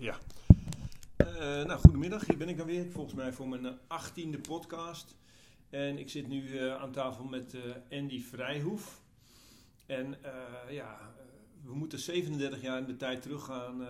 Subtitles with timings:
[0.00, 0.18] Ja.
[1.18, 2.26] Uh, nou, goedemiddag.
[2.26, 2.90] Hier ben ik dan weer.
[2.90, 5.14] Volgens mij voor mijn achttiende podcast.
[5.70, 7.62] En ik zit nu uh, aan tafel met uh,
[7.98, 9.02] Andy Vrijhoef.
[9.86, 10.16] En
[10.70, 11.12] ja,
[11.62, 13.86] we moeten 37 jaar in de tijd teruggaan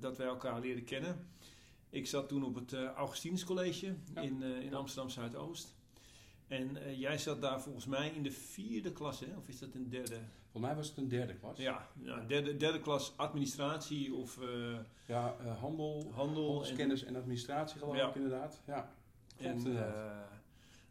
[0.00, 1.26] dat wij elkaar leren kennen.
[1.90, 4.20] Ik zat toen op het Augustinus College ja.
[4.20, 5.74] in, in Amsterdam Zuidoost.
[6.48, 9.36] En jij zat daar volgens mij in de vierde klas, hè?
[9.36, 10.20] of is dat een derde?
[10.58, 11.58] Voor mij was het een derde klas.
[11.58, 14.38] Ja, ja derde, derde klas administratie of...
[14.40, 18.60] Uh, ja, uh, handel, handel kennis en, administratie geloof ik inderdaad.
[18.66, 18.92] Ja,
[19.36, 19.66] en,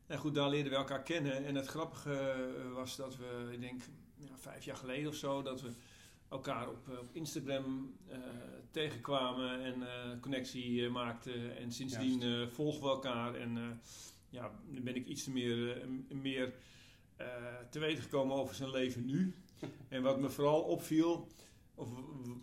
[0.08, 1.46] uh, goed, daar leerden we elkaar kennen.
[1.46, 2.36] En het grappige
[2.74, 3.82] was dat we, ik denk
[4.16, 5.72] ja, vijf jaar geleden of zo, dat we
[6.30, 7.96] elkaar op, op Instagram
[8.72, 9.84] tegenkwamen en
[10.20, 11.58] connectie maakten.
[11.58, 13.82] En sindsdien volgen we elkaar en
[14.30, 16.54] ja, dan ben ik iets meer, meer
[17.70, 19.36] te weten gekomen over zijn leven nu.
[19.88, 21.28] En wat me vooral opviel,
[21.76, 21.90] of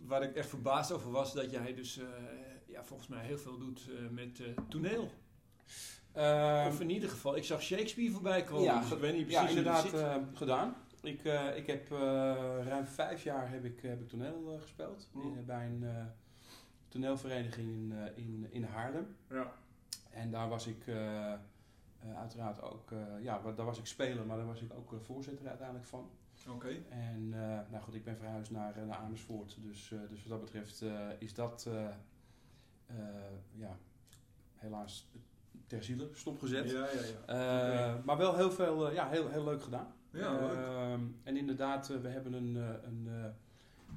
[0.05, 2.05] waar ik echt verbaasd over was, dat jij dus uh,
[2.65, 5.11] ja, volgens mij heel veel doet uh, met uh, toneel.
[6.17, 8.63] Uh, of in ieder geval, ik zag Shakespeare voorbij komen.
[8.63, 9.93] Ja, dus ik weet niet precies ja inderdaad
[10.33, 10.75] gedaan.
[11.01, 11.23] Ik,
[11.55, 11.89] ik heb
[12.63, 15.09] ruim vijf jaar heb ik, heb ik toneel gespeeld.
[15.11, 15.21] Mm.
[15.21, 15.85] In, bij een
[16.87, 19.15] toneelvereniging in, in, in Haarlem.
[19.29, 19.51] Ja.
[20.11, 20.83] En daar was ik
[22.15, 22.89] uiteraard ook,
[23.21, 26.09] ja, daar was ik speler, maar daar was ik ook voorzitter uiteindelijk van.
[26.47, 26.83] Oké.
[26.89, 29.57] En uh, nou goed, ik ben verhuisd naar, eh, naar Amersfoort.
[29.61, 30.83] Dus, uh, dus wat dat betreft
[31.19, 31.69] is dat
[33.51, 33.77] ja,
[34.55, 35.09] helaas
[35.67, 36.71] ter ziele stopgezet.
[36.71, 36.87] Ja,
[37.27, 38.01] ja, ja.
[38.05, 39.93] Maar wel heel veel, ja, heel, heel leuk gedaan.
[40.11, 40.57] Ja, leuk.
[40.57, 43.07] Ehm, en inderdaad, we hebben een, een,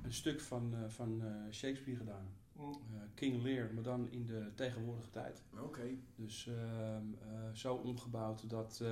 [0.03, 2.29] een stuk van, van Shakespeare gedaan.
[2.59, 2.75] Mm.
[3.14, 5.42] King Lear, maar dan in de tegenwoordige tijd.
[5.61, 5.89] Oké.
[6.17, 7.05] Dus ehm,
[7.53, 8.83] zo omgebouwd dat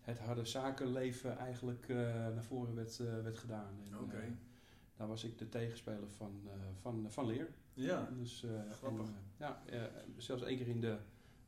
[0.00, 3.74] het harde zakenleven eigenlijk naar voren werd, werd gedaan.
[3.90, 4.22] Uh,
[4.96, 6.48] daar was ik de tegenspeler van,
[6.80, 7.48] van, van Leer.
[7.74, 9.06] Ja, dus, grappig.
[9.06, 9.62] En, ja,
[10.16, 10.98] zelfs één keer in de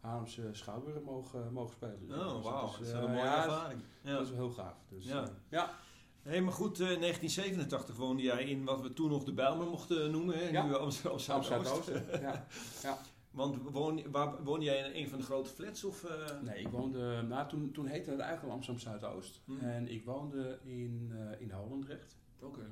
[0.00, 2.06] Haarlemse Schouwburg mogen, mogen spelen.
[2.06, 2.70] Dus oh, wauw.
[2.70, 3.80] Dat is een mooie ervaring.
[4.00, 4.12] Ja.
[4.12, 4.76] Dat is wel heel gaaf.
[4.88, 5.28] Dus, ja.
[5.48, 5.74] ja.
[6.28, 10.38] Hey, maar goed, 1987 woonde jij in wat we toen nog de Bijlmer mochten noemen.
[10.38, 10.48] Hè?
[10.48, 10.66] Ja.
[10.66, 11.90] Nu Amsterdam Zuidoost.
[12.20, 12.46] ja.
[12.82, 12.98] ja.
[13.30, 15.84] Want woon, waar, woonde jij in een van de grote flats?
[15.84, 16.40] Of, uh...
[16.42, 19.40] Nee, ik woonde, nou, toen, toen heette het eigenlijk Amsterdam Zuidoost.
[19.44, 19.58] Hmm.
[19.58, 22.16] En ik woonde in, uh, in Holendrecht.
[22.40, 22.66] Oké.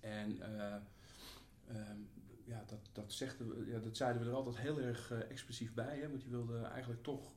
[0.00, 0.74] En uh,
[1.76, 2.08] um,
[2.44, 5.98] ja, dat, dat, zegt, ja, dat zeiden we er altijd heel erg expressief bij.
[5.98, 7.32] Hè, want je wilde eigenlijk toch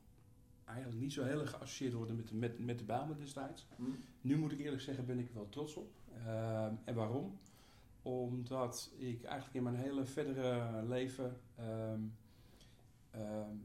[0.67, 3.67] eigenlijk niet zo heel erg geassocieerd worden met, de, met, met de Bijlmer destijds.
[3.75, 3.95] Hmm.
[4.21, 5.91] Nu moet ik eerlijk zeggen, ben ik er wel trots op.
[6.25, 7.37] Ehm, en waarom?
[8.01, 11.39] Omdat ik eigenlijk in mijn hele verdere leven...
[11.59, 12.13] Um,
[13.17, 13.55] Ehm,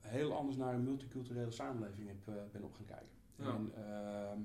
[0.00, 3.16] heel anders naar een multiculturele samenleving heb, uh, ben op gaan kijken.
[3.36, 4.38] En, ehm,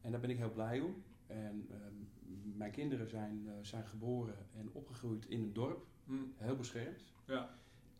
[0.00, 1.02] en daar ben ik heel blij om.
[1.26, 6.32] En ehm, mijn kinderen zijn, uh, zijn geboren en opgegroeid in een dorp, hmm.
[6.36, 7.12] heel beschermd.
[7.24, 7.56] Ja.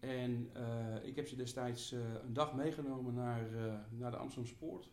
[0.08, 3.50] En uh, ik heb ze destijds een dag meegenomen naar,
[3.90, 4.90] naar de Amsterdamse Poort.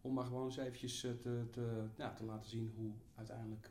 [0.00, 3.70] Om maar gewoon eens eventjes te, te, ja, te laten zien hoe uiteindelijk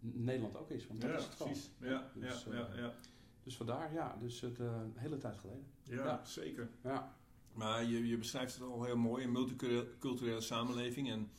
[0.00, 0.86] Nederland ook is.
[0.86, 1.70] Want dat is het precies.
[1.80, 2.94] Ja, dus, ja, ja, ja.
[3.42, 5.66] Dus vandaar, ja, dus het uh, een hele tijd geleden.
[5.82, 6.70] Ja, zeker.
[6.82, 7.14] Ja.
[7.52, 11.10] Maar je, je beschrijft het al heel mooi, een multiculturele samenleving.
[11.10, 11.30] En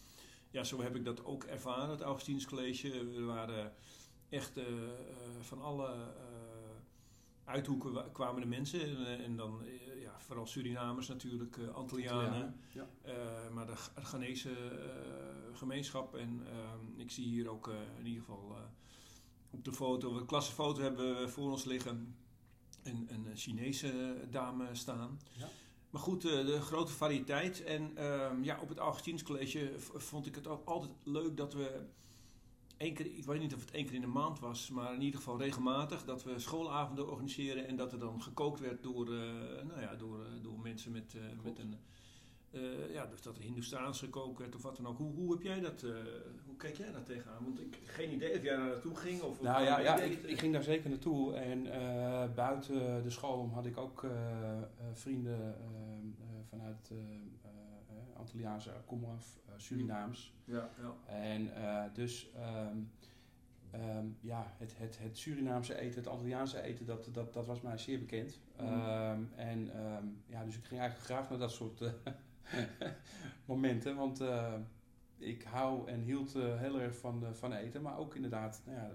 [0.50, 3.06] ja, zo heb ik dat ook ervaren, het Augustinus College.
[3.06, 3.74] We waren
[4.30, 4.66] echt uh,
[5.40, 6.31] van alle uh,
[7.46, 8.82] uithoeken kwamen de mensen.
[8.82, 9.66] En, en dan
[10.00, 12.60] ja, vooral Surinamers natuurlijk, Antillianen.
[12.72, 12.88] Ja.
[13.52, 14.52] maar de Ghanese
[15.54, 16.16] gemeenschap.
[16.16, 18.56] En ehm, ik zie hier ook in ieder geval
[19.50, 22.16] op de foto, een klassenfoto hebben we voor ons liggen.
[22.84, 25.20] Een, een Chinese dame staan.
[25.38, 25.48] Ja.
[25.92, 27.64] Maar goed, eh, de grote variëteit.
[27.64, 31.86] En ehm, ja, op het Augustins College vond ik het ook altijd leuk dat we
[32.82, 35.02] één keer, ik weet niet of het één keer in de maand was, maar in
[35.02, 39.22] ieder geval regelmatig, dat we schoolavonden organiseren en dat er dan gekookt werd door, uh,
[39.68, 41.76] nou ja, door, uh, door mensen met, met een
[42.92, 44.98] ja, dus dat er Hindoestaans gekookt werd of wat dan ook.
[44.98, 45.82] Hoe, hoe heb jij dat,
[46.46, 47.44] hoe kijk jij daar tegenaan?
[47.44, 49.22] Want ik geen idee of jij daar naartoe ging.
[49.22, 51.34] Of nou ja, ja ik, ik, ging daar zeker naartoe.
[51.34, 51.64] En
[52.36, 54.06] buiten de school had ik ook
[54.94, 55.56] vrienden
[56.50, 56.92] vanuit
[58.14, 60.34] Antilliaanse komaf, Surinaams.
[60.46, 61.14] Ja, ja.
[61.14, 61.50] En
[61.94, 62.32] dus
[62.72, 62.92] um,
[63.76, 67.78] um, ja, het, het, het Surinaamse eten, het Antilliaanse eten, dat, dat, dat was mij
[67.78, 68.40] zeer bekend.
[68.60, 68.68] Mm.
[68.68, 69.72] Um, en
[70.26, 71.84] ja, dus ik ging eigenlijk graag naar dat soort
[73.46, 73.96] momenten.
[73.96, 74.54] Want uh,
[75.18, 77.82] ik hou en hield uh, heel erg van, uh, van eten.
[77.82, 78.92] Maar ook inderdaad, nou ja,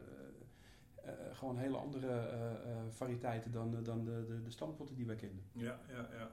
[1.33, 2.25] gewoon hele andere
[2.91, 5.45] variëteiten dan, dan de, de, de stampotten die wij kenden.
[5.53, 6.31] Ja, ja, ja.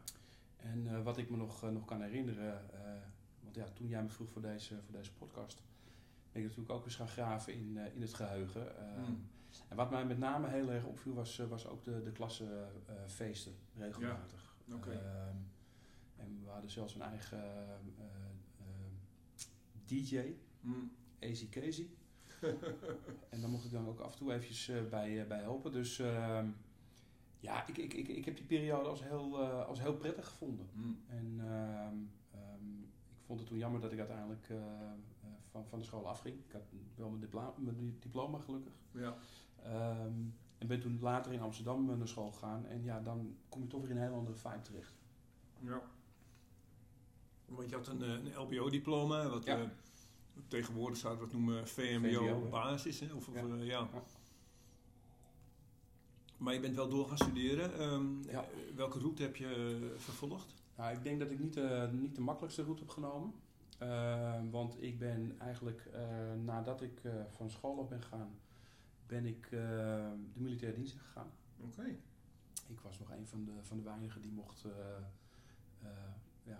[0.63, 2.61] En wat ik me nog, nog kan herinneren,
[3.43, 5.61] want ja, toen jij me vroeg voor deze, voor deze podcast,
[6.31, 8.71] ben ik natuurlijk ook eens gaan graven in, in het geheugen.
[8.97, 9.29] Mm.
[9.67, 14.55] En wat mij met name heel erg opviel was, was ook de, de klassenfeesten regelmatig.
[14.73, 14.93] Okay.
[14.93, 15.35] Ehm,
[16.15, 17.41] en we hadden zelfs een eigen
[19.85, 20.91] DJ, mm.
[21.19, 21.89] Easy Casey.
[23.29, 25.71] en daar mocht ik dan ook af en toe eventjes bij, bij helpen.
[25.71, 26.47] Dus ehm,
[27.43, 30.69] ja, ik, ik, ik, ik heb die periode als heel, uh, als heel prettig gevonden.
[30.73, 30.99] Mm.
[31.07, 31.95] En ehm,
[32.31, 34.57] ehm, ik vond het toen jammer dat ik uiteindelijk uh,
[35.51, 36.35] van, van de school afging.
[36.45, 36.61] Ik had
[36.95, 38.73] wel mijn diploma, mijn diploma gelukkig.
[38.91, 39.15] Ja.
[39.65, 42.65] Um, en ben toen later in Amsterdam naar school gegaan.
[42.65, 44.93] En ja, dan kom je toch weer in een heel andere vibe terecht.
[45.59, 45.81] Ja.
[47.45, 49.71] Want je had een, een LBO-diploma, wat ja.
[50.47, 53.01] tegenwoordig zouden we het noemen VMBO-basis.
[53.01, 53.55] Of, of, ja.
[53.55, 53.89] ja.
[56.43, 57.79] Maar je bent wel door gaan studeren.
[57.79, 58.45] Ehm, ja.
[58.75, 60.53] Welke route heb je eh, vervolgd?
[60.75, 63.33] Nou, ik denk dat ik niet, uh, niet de makkelijkste route heb genomen.
[63.77, 68.35] Ehm, want ik ben eigenlijk, uh, nadat ik van school af ben gegaan,
[69.07, 71.31] ben ik de militaire dienst gegaan.
[71.59, 71.97] Oké.
[72.67, 74.65] Ik was nog een van de, van de weinigen die mocht,
[76.43, 76.59] ja,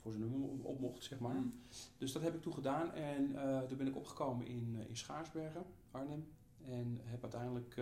[0.00, 1.34] voor zijn nummer op mocht, zeg maar.
[1.34, 1.52] Mm.
[1.98, 3.34] Dus dat heb ik toen gedaan en
[3.68, 6.26] toen ben ik opgekomen in, in Schaarsbergen, Arnhem.
[6.68, 7.76] En heb uiteindelijk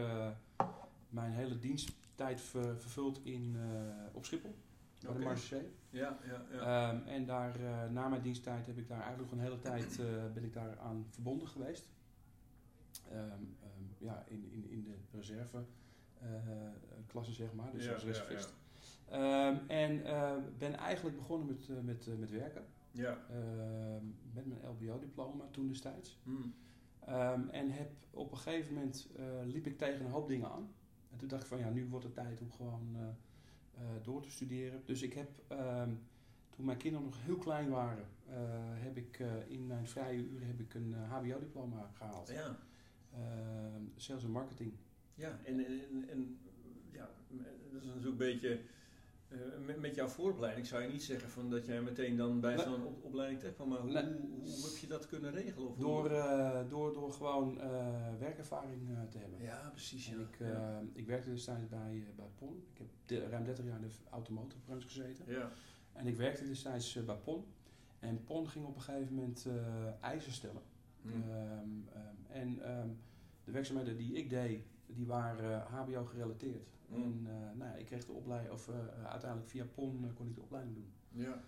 [1.10, 4.54] mijn hele diensttijd vervuld in, uh, op Schiphol.
[5.00, 5.68] Bij de Marseille.
[5.90, 6.90] Ja, ja, ja.
[6.90, 10.06] Um, en daar, uh, na mijn diensttijd heb ik daar eigenlijk een hele tijd uh,
[10.34, 11.88] ben ik daar aan verbonden geweest.
[13.12, 15.64] Um, um, ja, in, in, in de reserve
[17.06, 18.52] klasse zeg maar, dus als reservist.
[19.66, 20.02] en
[20.58, 22.64] ben eigenlijk begonnen met, met, met werken.
[22.90, 23.18] Ja.
[24.32, 26.18] met mijn LBO-diploma toen destijds.
[26.22, 26.54] Mm.
[27.50, 29.08] En heb op een gegeven moment
[29.44, 30.72] liep ik tegen een hoop dingen aan.
[31.10, 34.22] En toen dacht ik van ja, nu wordt het tijd om gewoon uh, uh, door
[34.22, 34.82] te studeren.
[34.84, 36.00] Dus ik heb, um,
[36.50, 38.06] toen mijn kinderen nog heel klein waren,
[38.74, 42.28] heb ik in mijn vrije uren heb ik een HBO-diploma gehaald.
[42.28, 42.58] Ja.
[43.14, 44.72] Ehm, sales en marketing.
[45.14, 46.38] Ja, en, en, en
[46.92, 47.10] ja,
[47.72, 48.60] dat is natuurlijk een beetje
[49.32, 52.84] uh, met, jouw vooropleiding zou je niet zeggen van dat jij meteen dan bij zo'n
[52.84, 55.68] op, opleiding terecht kwam, maar hoe, hoe, heb je dat kunnen regelen?
[55.68, 57.64] Of door, uh, door, door gewoon uh,
[58.18, 59.42] werkervaring te hebben.
[59.42, 60.06] Ja, precies.
[60.06, 60.12] Ja.
[60.12, 60.82] En ik, ja.
[60.92, 62.64] ik werkte destijds bij, bij PON.
[62.72, 65.24] Ik heb de, ruim 30 jaar in de automotive gezeten.
[65.26, 65.50] Ja.
[65.92, 67.44] En ik werkte destijds bij PON.
[67.98, 69.46] En PON ging op een gegeven moment
[70.00, 70.62] eisen stellen.
[71.02, 71.12] Hmm.
[71.12, 72.98] Um, um, en um,
[73.44, 76.68] de werkzaamheden die ik deed, die waren HBO gerelateerd.
[76.90, 77.02] Mm.
[77.02, 80.34] En uh, nou, ik kreeg de opleiding, of uh, uiteindelijk via PON uh, kon ik
[80.34, 80.92] de opleiding doen.
[81.10, 81.42] Ja.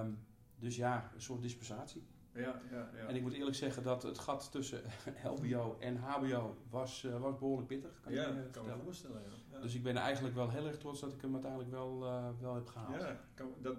[0.00, 0.18] Um,
[0.58, 2.02] dus ja, een soort dispensatie.
[2.34, 3.06] Ja, ja, ja.
[3.06, 4.82] En ik moet eerlijk zeggen dat het gat tussen
[5.36, 8.00] LBO en HBO was, was behoorlijk pittig.
[8.00, 9.22] Kan ja, je kan me voorstellen.
[9.50, 9.60] Ja.
[9.60, 11.98] Dus ik ben eigenlijk wel heel erg trots dat ik hem uiteindelijk wel,
[12.40, 13.00] wel heb gehaald.
[13.00, 13.76] Ja, kan, dat,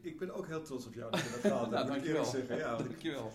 [0.00, 1.72] ik ben ook heel trots op jou dat je dat gehaald hebt.
[1.72, 2.24] nou, dankjewel.
[2.24, 2.56] Zeggen.
[2.56, 3.32] Ja, dankjewel.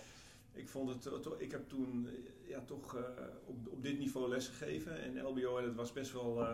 [0.52, 2.08] Ik, ik vond het, ik heb toen
[2.46, 2.96] ja, toch
[3.44, 6.44] op, op dit niveau lesgegeven en LBO en het was best wel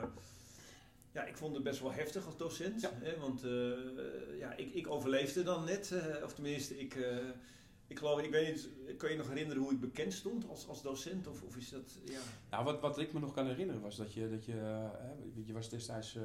[1.18, 2.90] ja, ik vond het best wel heftig als docent.
[2.94, 3.72] Hè, want uh,
[4.38, 5.90] ja, ik, ik overleefde dan net.
[5.90, 7.16] Uh, of tenminste, ik, uh,
[7.86, 10.82] ik geloof, ik weet niet, kan je nog herinneren hoe ik bekend stond als, als
[10.82, 11.26] docent?
[11.26, 12.20] Of, of is dat, ja...
[12.50, 14.88] Nou, wat, wat ik me nog kan herinneren was dat je, dat je,
[15.44, 16.18] je was destijds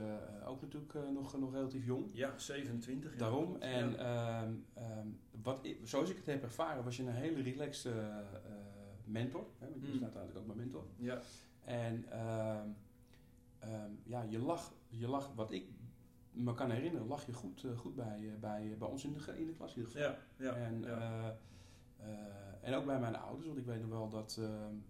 [0.46, 2.06] ook natuurlijk nog, nog relatief jong.
[2.12, 3.16] Ja, 27.
[3.16, 3.62] Daarom.
[3.62, 4.44] En ja.
[4.44, 7.94] um, wat ik, zoals ik het heb ervaren, was je een hele relaxed
[9.06, 9.46] mentor.
[9.60, 9.98] Hè, want je mm.
[9.98, 10.86] staat eigenlijk ook mijn mentor.
[10.98, 11.22] Ja.
[11.64, 12.06] En...
[12.10, 12.68] Ehm,
[13.68, 15.68] Um, ja, je lag, je lag, wat ik
[16.32, 19.40] me kan herinneren, lag je goed, uh, goed bij, uh, bij, bij ons in de,
[19.40, 20.10] in de klas in ieder geval.
[20.10, 21.38] Ja, ja, en, ja.
[22.62, 24.86] En ook bij mijn ouders, want ik weet nog wel dat um,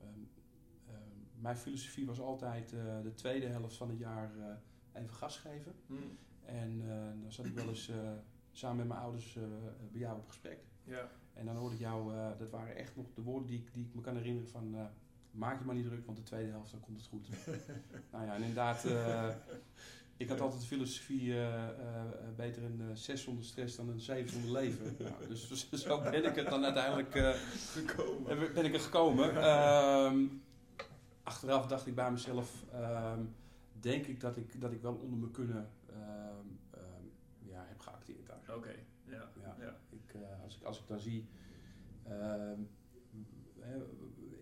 [1.35, 2.69] mijn filosofie was altijd
[3.03, 4.31] de tweede helft van het jaar
[4.93, 5.73] even gas geven.
[5.85, 6.17] Mm.
[6.45, 6.81] En
[7.21, 7.91] dan zat ik wel eens
[8.51, 9.33] samen met mijn ouders
[9.91, 10.65] bij jou op gesprek.
[10.83, 11.09] Ja.
[11.33, 14.01] En dan hoorde ik jou, dat waren echt nog de woorden die, die ik me
[14.01, 14.89] kan herinneren van
[15.33, 17.29] maak je maar niet druk, want de tweede helft dan komt het goed.
[18.11, 19.29] nou ja, en inderdaad, uh,
[20.17, 22.01] ik had altijd de filosofie uh, uh,
[22.35, 24.95] beter een 6 zonder stress dan een 7 zonder leven.
[24.99, 28.53] nou, dus zo ben ik het dan uiteindelijk gekomen.
[28.53, 29.49] Ben ik er gekomen.
[29.49, 30.41] Um,
[31.23, 33.35] achteraf dacht ik bij mezelf, um,
[33.79, 36.59] denk ik dat ik, dat ik wel onder me kunnen um,
[37.39, 38.41] ja, heb geacteerd daar.
[38.41, 38.85] Oké, okay.
[39.05, 39.29] ja.
[39.41, 39.55] ja.
[39.59, 39.77] ja.
[39.89, 41.27] Ik, als, ik, als ik dan zie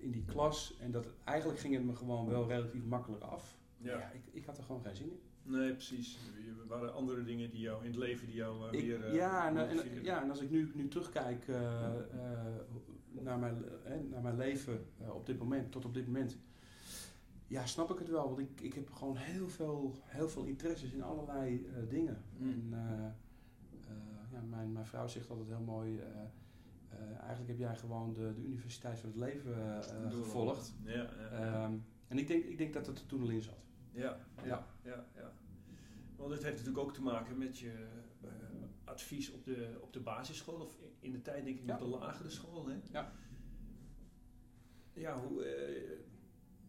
[0.01, 0.77] in die klas.
[0.79, 3.58] En dat eigenlijk ging het me gewoon wel relatief makkelijk af.
[3.77, 3.98] Ja.
[3.98, 5.20] ja ik, ik had er gewoon geen zin in.
[5.43, 6.20] Nee, precies.
[6.62, 9.08] Er waren andere dingen die jou in het leven die jou uh, weer.
[9.08, 11.58] Uh, ja, en, en, ja, en als ik nu, nu terugkijk uh,
[13.12, 13.63] naar, mijn,
[14.10, 16.38] naar mijn leven op dit moment, tot op dit moment.
[17.48, 18.27] Ja, snap ik het wel.
[18.27, 22.24] Want ik, ik heb gewoon heel veel, heel veel interesses in allerlei dingen.
[22.38, 22.50] Mm.
[22.50, 22.70] En
[24.31, 26.01] ja, mijn, mijn vrouw zegt altijd heel mooi
[27.19, 30.74] eigenlijk heb jij gewoon de, de universiteit van het leven uh, gevolgd.
[30.83, 31.65] Ja, ja.
[31.65, 33.65] Um, En ik denk, ik denk dat het er toen al in zat.
[33.91, 35.05] Ja, ja, ja.
[35.15, 35.33] ja,
[36.15, 37.88] Want het heeft natuurlijk ook te maken met je
[38.83, 41.74] advies op de, op de basisschool, of in de tijd denk ik ja.
[41.74, 42.67] op de lagere school.
[42.67, 42.75] Hè?
[42.91, 43.12] Ja.
[44.93, 45.45] Ja, hoe...
[45.45, 46.00] Uh,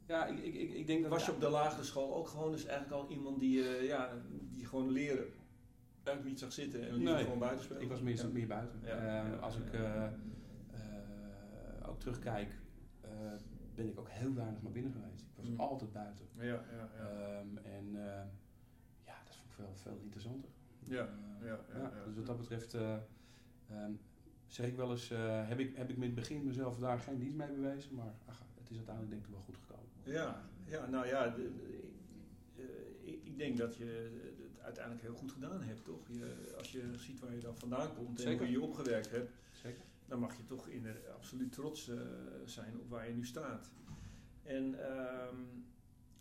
[0.07, 1.11] ja, ik, ik, ik, ik denk dat...
[1.11, 4.23] Was je op de lagere school ook gewoon dus eigenlijk al iemand die, uh, ja,
[4.51, 5.27] die gewoon leren
[6.07, 7.83] eigenlijk niet zag zitten en nee, gewoon buiten spelen?
[7.83, 8.81] ik was meer, meer buiten.
[8.85, 9.25] Ja.
[9.27, 9.65] Uh, als ik
[11.87, 12.55] ook terugkijk,
[13.75, 15.21] ben ik ook heel weinig naar binnen geweest.
[15.21, 15.61] Ik was mm.
[15.61, 16.27] altijd buiten.
[16.37, 16.63] Ja, ja,
[16.97, 17.41] ja.
[17.41, 17.93] Um, en
[19.05, 20.51] ja, dat vond ik veel, veel interessanter.
[20.79, 21.09] Ja,
[21.43, 24.01] ja, ja, Dus wat dat betreft um,
[24.47, 25.09] zeg ik wel eens,
[25.45, 28.43] heb, ik, heb ik met het begin mezelf daar geen dienst mee bewezen, maar ach,
[28.59, 29.91] het is uiteindelijk denk ik wel goed gekomen.
[30.03, 31.91] Ja, ja nou ja, de, de,
[33.03, 34.11] ik, ik denk dat je
[34.63, 36.09] uiteindelijk heel goed gedaan hebt, toch?
[36.09, 39.33] Je, als je ziet waar je dan vandaan komt en hoe je je opgewerkt hebt,
[39.63, 39.85] Zeker.
[40.07, 42.01] dan mag je toch in absoluut trots uh,
[42.45, 43.71] zijn op waar je nu staat.
[44.43, 45.65] En um,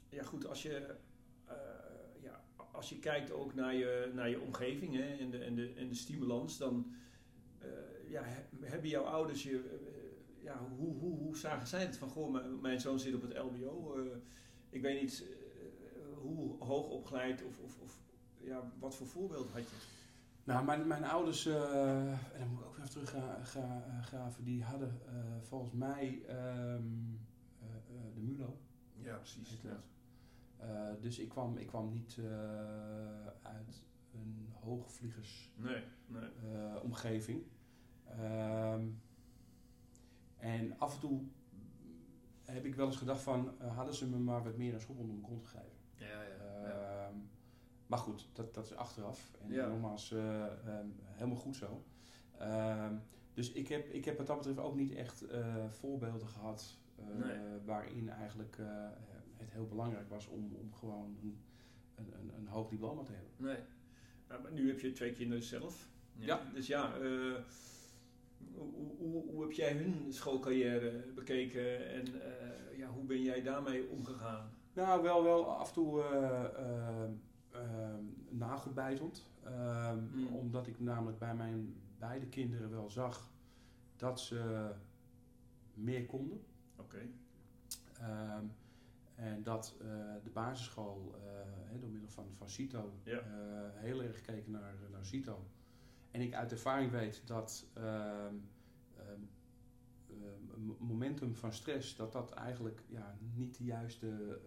[0.09, 0.95] ja, goed, als je,
[1.49, 1.53] uh,
[2.21, 5.73] ja, als je kijkt ook naar je, naar je omgeving hè, en, de, en, de,
[5.73, 6.95] en de stimulans, dan
[7.63, 8.23] uh, ja,
[8.61, 9.79] hebben jouw ouders je
[10.43, 11.97] ja, hoe, hoe, hoe zagen zij het?
[11.97, 13.97] Van, goh, mijn, zoon zit op het LBO.
[14.69, 15.25] Ik weet niet
[16.21, 17.90] hoe hoog opgeleid of, of, of,
[18.43, 19.75] ja, wat voor voorbeeld had je?
[20.43, 25.01] Nou, mijn, mijn ouders, uh, en dan moet ik ook even teruggraven, die hadden
[25.41, 27.19] volgens mij um,
[28.13, 28.57] de MULO.
[28.97, 29.61] Ja, precies.
[30.99, 32.19] Dus ik kwam, ik kwam niet
[33.41, 36.29] uit een hoogvliegers nee, nee.
[36.81, 37.43] omgeving.
[38.19, 39.01] Um,
[40.37, 41.21] en af en toe
[42.43, 45.15] heb ik wel eens gedacht van, hadden ze me maar wat meer een schop onder
[45.15, 45.77] mijn kont gegeven.
[45.95, 47.11] Ja, ja, ja.
[47.91, 49.31] Maar goed, dat, dat is achteraf.
[49.41, 49.67] En ja.
[49.67, 51.83] nogmaals, uh, um, helemaal goed zo.
[52.37, 52.95] Ehm,
[53.33, 56.77] dus ik heb, ik heb wat dat betreft ook niet echt eh, voorbeelden gehad
[57.17, 57.37] nee.
[57.65, 58.57] waarin eigenlijk
[59.37, 61.17] het heel belangrijk was om, om gewoon
[61.95, 63.31] een, een, een hoog diploma te hebben.
[63.37, 63.57] Nee.
[64.41, 65.89] maar nu heb je twee kinderen zelf.
[66.15, 66.41] Ja.
[66.53, 66.97] Dus ja,
[68.53, 73.89] hoe, hoe, hoe, heb jij hun schoolcarrière bekeken en uh, ja, hoe ben jij daarmee
[73.89, 74.49] omgegaan?
[74.73, 77.09] Nou, wel, wel af en toe uh,
[77.55, 77.59] uh,
[78.29, 79.29] nagelbijtend.
[80.13, 80.27] Mm.
[80.27, 83.31] Omdat ik namelijk bij mijn beide kinderen wel zag
[83.95, 84.71] dat ze
[85.73, 86.41] meer konden.
[86.75, 86.95] Oké.
[86.95, 88.37] Okay.
[88.37, 88.51] Um,
[89.15, 89.75] en dat
[90.23, 91.15] de basisschool
[91.65, 93.21] he, door middel van, van CITO ja.
[93.75, 95.45] heel erg gekeken naar, naar CITO.
[96.11, 98.49] En ik uit ervaring weet dat um,
[98.99, 99.29] um,
[100.79, 104.39] momentum van stress, dat dat eigenlijk ja, niet de juiste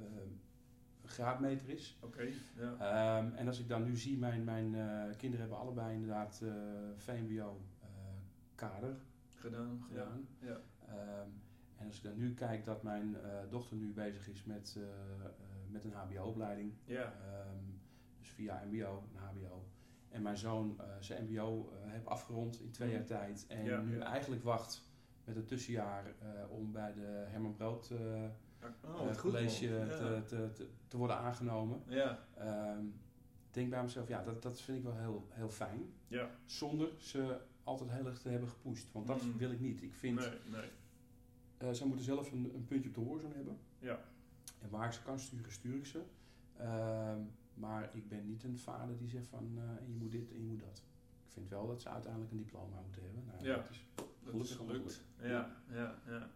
[1.06, 1.98] graadmeter is.
[2.00, 2.06] Oké.
[2.06, 2.34] Okay,
[2.78, 3.32] ja.
[3.36, 6.52] en als ik dan nu zie, mijn, mijn uh, kinderen hebben allebei inderdaad uh,
[6.96, 7.88] VMBO uh,
[8.54, 8.96] kader
[9.34, 9.84] gedaan.
[9.88, 10.28] gedaan.
[10.38, 10.60] Ja.
[11.76, 13.16] en als ik dan nu kijk dat mijn
[13.48, 14.78] dochter nu bezig is met,
[15.68, 17.12] met een HBO-opleiding, ja.
[18.18, 19.64] dus via MBO, een HBO.
[20.08, 23.06] En mijn zoon zijn MBO heeft afgerond in twee jaar mm.
[23.06, 23.46] tijd.
[23.48, 23.80] En ja.
[23.80, 24.88] nu eigenlijk wacht
[25.24, 26.04] met het tussenjaar
[26.48, 27.92] om bij de Herman Brood
[28.84, 29.86] oh, college ja.
[29.86, 31.82] te, te, te, te, worden aangenomen.
[31.86, 32.26] Ja.
[32.38, 32.94] Um,
[33.50, 35.92] denk bij mezelf, ja, dat, dat vind ik wel heel, heel fijn.
[36.08, 36.30] Ja.
[36.44, 38.92] Zonder ze altijd heel erg te hebben gepusht.
[38.92, 39.36] Want dat mm.
[39.36, 39.82] wil ik niet.
[39.82, 40.70] Ik vind, nee,
[41.58, 41.74] nee.
[41.74, 43.58] ze moeten zelf een, een, puntje op de horizon hebben.
[43.78, 43.98] Ja.
[44.60, 46.02] En waar ik ze kan sturen, stuur ik ze.
[46.60, 47.14] Uh,
[47.54, 50.46] maar ik ben niet een vader die zegt van uh, je moet dit en je
[50.46, 50.82] moet dat.
[51.26, 53.24] Ik vind wel dat ze uiteindelijk een diploma moeten hebben.
[53.26, 53.86] Nou, ja, dat is
[54.24, 55.04] dat is gelukt.
[55.20, 56.30] Ja, ja, ja.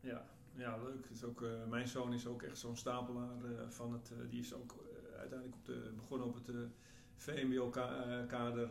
[0.00, 0.24] Ja,
[0.60, 1.06] ja leuk.
[1.10, 4.12] Is ook, uh, mijn zoon is ook echt zo'n stapelaar uh, van het.
[4.30, 4.74] die is ook
[5.18, 6.54] uiteindelijk op de, begonnen op het
[7.16, 8.68] VMBO-kader.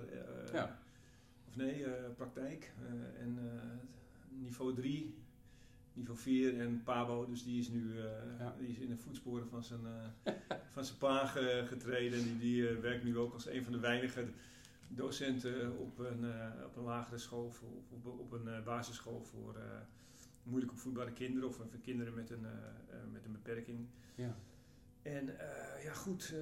[0.53, 0.79] ja.
[1.47, 2.73] Of nee, praktijk.
[3.19, 3.39] en
[4.29, 5.17] niveau 3
[5.93, 7.93] niveau 4 en Pabo, dus die is nu
[8.39, 8.55] ja.
[8.59, 9.81] die is in de voetsporen van zijn,
[10.73, 11.25] van zijn pa
[11.65, 12.23] getreden.
[12.23, 14.27] Die, die werkt nu ook als een van de weinige
[14.87, 16.25] docenten op een,
[16.65, 19.55] op een lagere school, voor, op, op een basisschool voor
[20.49, 22.45] moeilijk opvoedbare kinderen of kinderen met een,
[23.11, 23.87] met een beperking.
[24.15, 24.35] Ja.
[25.01, 25.25] En
[25.83, 26.33] ja, goed.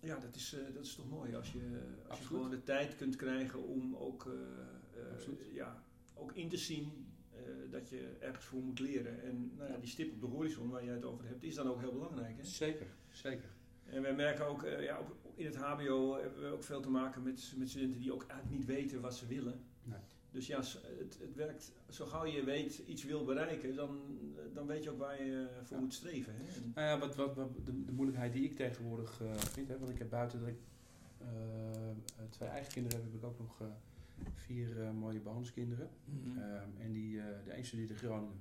[0.00, 3.16] ja, dat is, dat is toch mooi als je, als je gewoon de tijd kunt
[3.16, 4.32] krijgen om ook,
[5.52, 5.82] ja,
[6.14, 7.10] ook in te zien
[7.48, 9.22] uh, dat je ergens voor moet leren.
[9.22, 11.68] En nou ja, die stip op de horizon waar jij het over hebt, is dan
[11.68, 12.36] ook heel belangrijk.
[12.36, 12.44] Hè?
[12.44, 13.50] Zeker, zeker.
[13.84, 16.90] En wij merken ook, uh, ja, op, in het HBO hebben we ook veel te
[16.90, 19.60] maken met, met studenten die ook eigenlijk niet weten wat ze willen.
[19.82, 20.00] Nee.
[20.30, 20.56] Dus ja,
[20.98, 24.00] het, het werkt, zo gauw je weet iets wil bereiken, dan,
[24.52, 25.82] dan weet je ook waar je voor ja.
[25.82, 26.34] moet streven.
[26.34, 26.42] Hè?
[26.42, 29.78] En nou ja, wat, wat, wat de, de, moeilijkheid die ik tegenwoordig uh, vind, hè,
[29.78, 30.58] want ik heb buiten dat ik
[32.28, 33.62] twee eigen kinderen heb, heb ik ook nog
[34.34, 35.90] vier uh, mooie bonuskinderen.
[36.04, 36.42] Mm -hmm.
[36.42, 38.40] um, en die, uh, de een studeert in Groningen.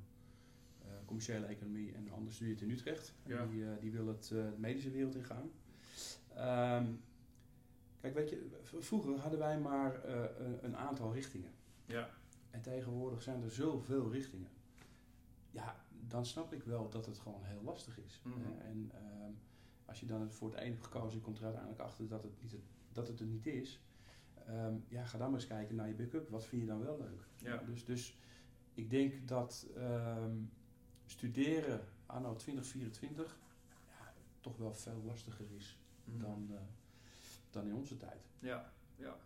[0.85, 3.13] Uh, commerciële economie en de ander studeert in Utrecht.
[3.23, 5.51] Die, die wil het de medische wereld ingaan.
[6.81, 7.01] Um,
[8.01, 11.51] kijk, weet je, vroeger hadden wij maar een, een aantal richtingen.
[11.89, 12.09] Ja.
[12.51, 14.49] En tegenwoordig zijn er zoveel richtingen.
[15.51, 15.75] Ja,
[16.07, 18.21] dan snap ik wel dat het gewoon heel lastig is.
[18.23, 18.39] Mhm.
[18.61, 19.31] en ehm,
[19.85, 22.41] als je dan voor het ene hebt gekozen, je komt er uiteindelijk achter dat het,
[22.41, 22.55] niet
[22.91, 23.81] dat het er niet is.
[24.45, 26.29] Ehm, ja, ga dan maar eens kijken naar je backup.
[26.29, 27.27] Wat vind je dan wel leuk?
[27.37, 27.57] Ja.
[27.57, 28.17] dus, dus
[28.73, 30.37] ik denk dat ehm,
[31.05, 33.37] studeren anno 2024
[33.87, 36.19] ja, toch wel veel lastiger is mhm.
[36.19, 36.59] dan, uh,
[37.49, 38.29] dan in onze tijd.
[38.39, 39.17] Ja, ja.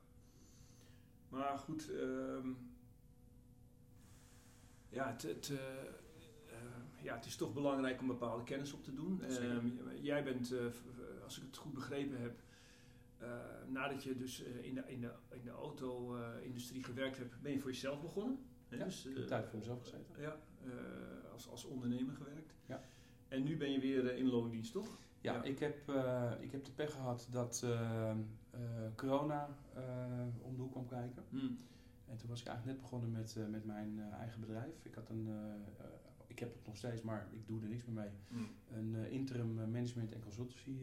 [1.33, 2.57] Maar goed, um,
[4.89, 5.59] ja, het, het, uh,
[7.01, 9.21] ja, het is toch belangrijk om bepaalde kennis op te doen.
[10.01, 10.53] jij bent,
[11.23, 12.39] als ik het goed begrepen heb,
[13.67, 17.71] nadat je dus in, de, in, de, in de auto-industrie gewerkt hebt, ben je voor
[17.71, 18.39] jezelf begonnen.
[18.69, 20.21] Ja, dus, uh, tijd voor mezelf gezeten.
[20.21, 20.37] Ja,
[21.31, 22.53] als, als ondernemer gewerkt.
[22.65, 22.83] Ja.
[23.27, 24.97] En nu ben je weer in loondienst, toch?
[25.21, 25.77] Ja, Ik, heb,
[26.39, 27.65] ik heb de pech gehad dat
[28.95, 29.49] corona
[30.41, 31.23] om de hoek kwam kijken.
[31.29, 31.57] Hmm.
[32.05, 34.85] En toen was ik eigenlijk net begonnen met, met mijn eigen bedrijf.
[34.85, 35.29] Ik had een
[36.27, 38.11] ik heb het nog steeds, maar ik doe er niks meer mee.
[38.27, 38.49] Hmm.
[38.71, 40.77] Een interim management en consultancy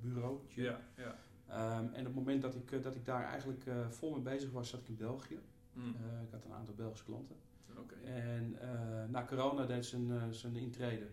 [0.00, 0.38] bureau.
[0.48, 1.16] Ja, ja.
[1.48, 4.22] Um, en op het moment dat ik, eh, dat ik daar eigenlijk uh, vol mee
[4.22, 5.38] bezig was, zat ik in België.
[5.72, 5.84] Mm.
[5.84, 7.36] Uh, ik had een aantal Belgische klanten.
[7.76, 8.02] Okay.
[8.02, 8.56] En
[9.10, 11.06] na corona deed ze een, zijn intrede.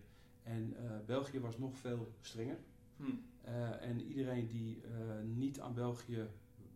[0.44, 0.75] En
[1.06, 2.58] België was nog veel strenger.
[2.96, 3.22] Mm.
[3.79, 4.81] En iedereen die
[5.24, 6.27] niet aan België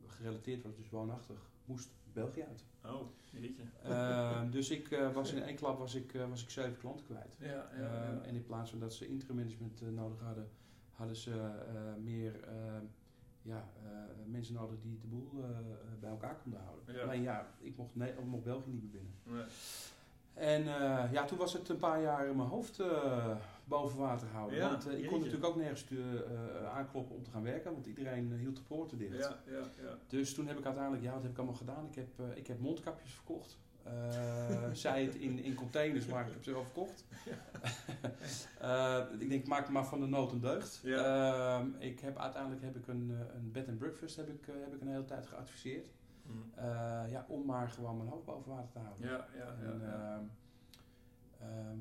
[0.07, 2.65] gerelateerd was, dus woonachtig, moest België uit.
[2.85, 3.63] Oh, jeetje.
[3.85, 7.35] Uh, dus ik was in één klap was ik, was ik zeven klanten kwijt.
[7.39, 8.21] Ja, ja, ja.
[8.21, 10.49] En in plaats van dat ze interim management nodig hadden,
[10.91, 11.51] hadden ze
[12.03, 12.39] meer
[13.45, 15.47] ja, uh, mensen nodig die de boel uh,
[15.99, 17.01] bij elkaar konden houden.
[17.01, 19.13] Alleen ja, ik mocht, nee, ik mocht België niet meer binnen.
[19.23, 19.45] Nee.
[20.35, 22.81] En uh, ja, toen was het een paar jaar in mijn hoofd
[23.63, 24.57] boven water houden.
[24.57, 25.85] Ja, want ik kon natuurlijk ook nergens
[26.73, 29.17] aankloppen om te gaan werken, want iedereen hield de poorten dicht.
[29.17, 29.97] Ja, ja, ja.
[30.07, 31.85] Dus toen heb ik uiteindelijk, ja, wat heb ik allemaal gedaan?
[31.89, 33.57] Ik heb, ik heb mondkapjes verkocht.
[34.73, 37.05] Zij het in, in containers, maar ik heb ze wel verkocht.
[39.19, 40.81] ik denk, maak maar van de nood een deugd.
[40.83, 44.73] Uh, ik heb, uiteindelijk heb ik een, eh, een bed and breakfast heb ik, heb
[44.73, 45.89] ik een hele tijd geadviseerd.
[46.25, 46.51] Mm.
[47.09, 49.07] ja, om maar gewoon mijn hoofd boven water te houden.
[49.07, 50.23] Ja, ja, en, ja,
[51.39, 51.77] ehm,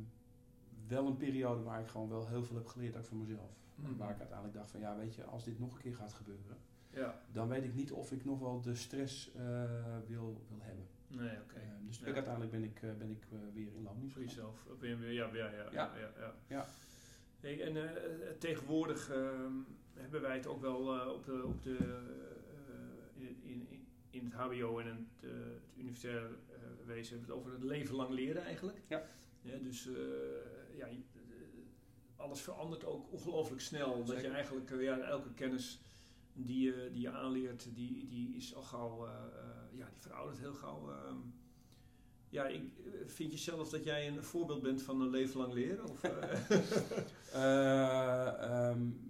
[0.87, 3.51] wel een periode waar ik gewoon wel heel veel heb geleerd ook voor mezelf.
[3.75, 3.97] Mm.
[3.97, 6.57] Waar ik uiteindelijk dacht van, ja weet je, als dit nog een keer gaat gebeuren,
[6.91, 7.21] ja.
[7.33, 9.33] dan weet ik niet of ik nog wel de stress
[10.07, 10.87] wil, wil hebben.
[11.09, 11.59] Nee, oké.
[11.59, 14.13] Ehm, dus uiteindelijk ben ik, eh, ben ik eh, weer in loondienst.
[14.13, 14.67] Voor jezelf.
[14.81, 15.51] Ja, ja, ja.
[15.73, 15.91] ja.
[16.19, 16.67] ja, ja.
[17.41, 17.77] Hey, en
[18.39, 19.53] tegenwoordig ehm,
[19.95, 21.77] hebben wij het ook wel op de, op de,
[24.15, 26.31] in, het HBO en het, het universitair
[26.87, 28.79] wezen hebben het over het leven lang leren eigenlijk.
[28.89, 29.03] Ja.
[29.43, 29.89] ja dus
[30.77, 30.89] ja,
[32.17, 34.05] alles verandert ook ongelooflijk snel.
[34.05, 35.81] Dat je eigenlijk ja, elke kennis
[36.35, 39.13] die je, die je aanleert, die, die is al gauw, uh,
[39.73, 40.91] ja, die veroudert heel gauw.
[40.91, 40.97] Uh,
[42.29, 42.63] ja, ik,
[43.07, 45.89] vind je zelf dat jij een voorbeeld bent van een leven lang leren?
[45.89, 46.05] Of,
[47.35, 49.01] um,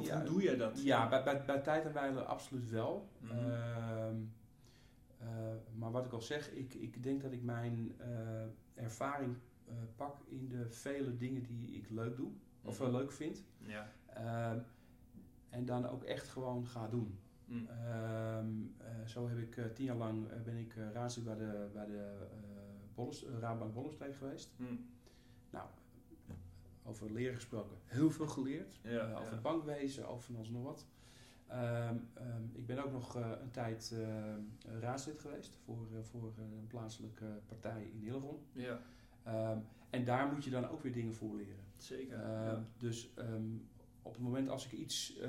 [0.00, 0.82] of ja, hoe doe jij dat?
[0.82, 3.08] Ja, bij, bij, bij tijd en wijle absoluut wel.
[3.18, 4.32] Mm -hmm.
[5.74, 7.94] maar wat ik al zeg, ik, ik denk dat ik mijn
[8.74, 9.36] ervaring
[9.96, 12.30] pak in de vele dingen die ik leuk doe,
[12.62, 12.96] of wel mhm.
[12.96, 13.44] leuk vind.
[13.58, 13.88] Ja.
[14.06, 14.58] Ehm,
[15.48, 17.18] en dan ook echt gewoon ga doen.
[17.44, 17.66] Mm.
[17.66, 18.46] Ehm,
[18.78, 21.86] eh, zo heb ik uh, tien jaar lang uh, ben ik raadslid bij de, bij
[21.86, 22.26] de
[22.94, 24.54] Bolles, Raadbank Bollenstreek geweest.
[24.56, 24.86] Mm.
[25.50, 25.68] Nou,
[26.90, 28.78] over leren gesproken, heel veel geleerd.
[28.82, 29.40] Ja, over ja.
[29.40, 30.86] bankwezen, over van alles nog wat.
[31.46, 33.94] Ehm, ehm, ik ben ook nog een tijd
[34.80, 38.38] raadslid geweest voor, voor een plaatselijke partij in Hillegom.
[38.52, 38.80] Ja.
[39.90, 41.64] en daar moet je dan ook weer dingen voor leren.
[41.76, 42.18] Zeker.
[42.76, 43.12] Dus
[44.02, 45.28] op het moment als ik iets uh,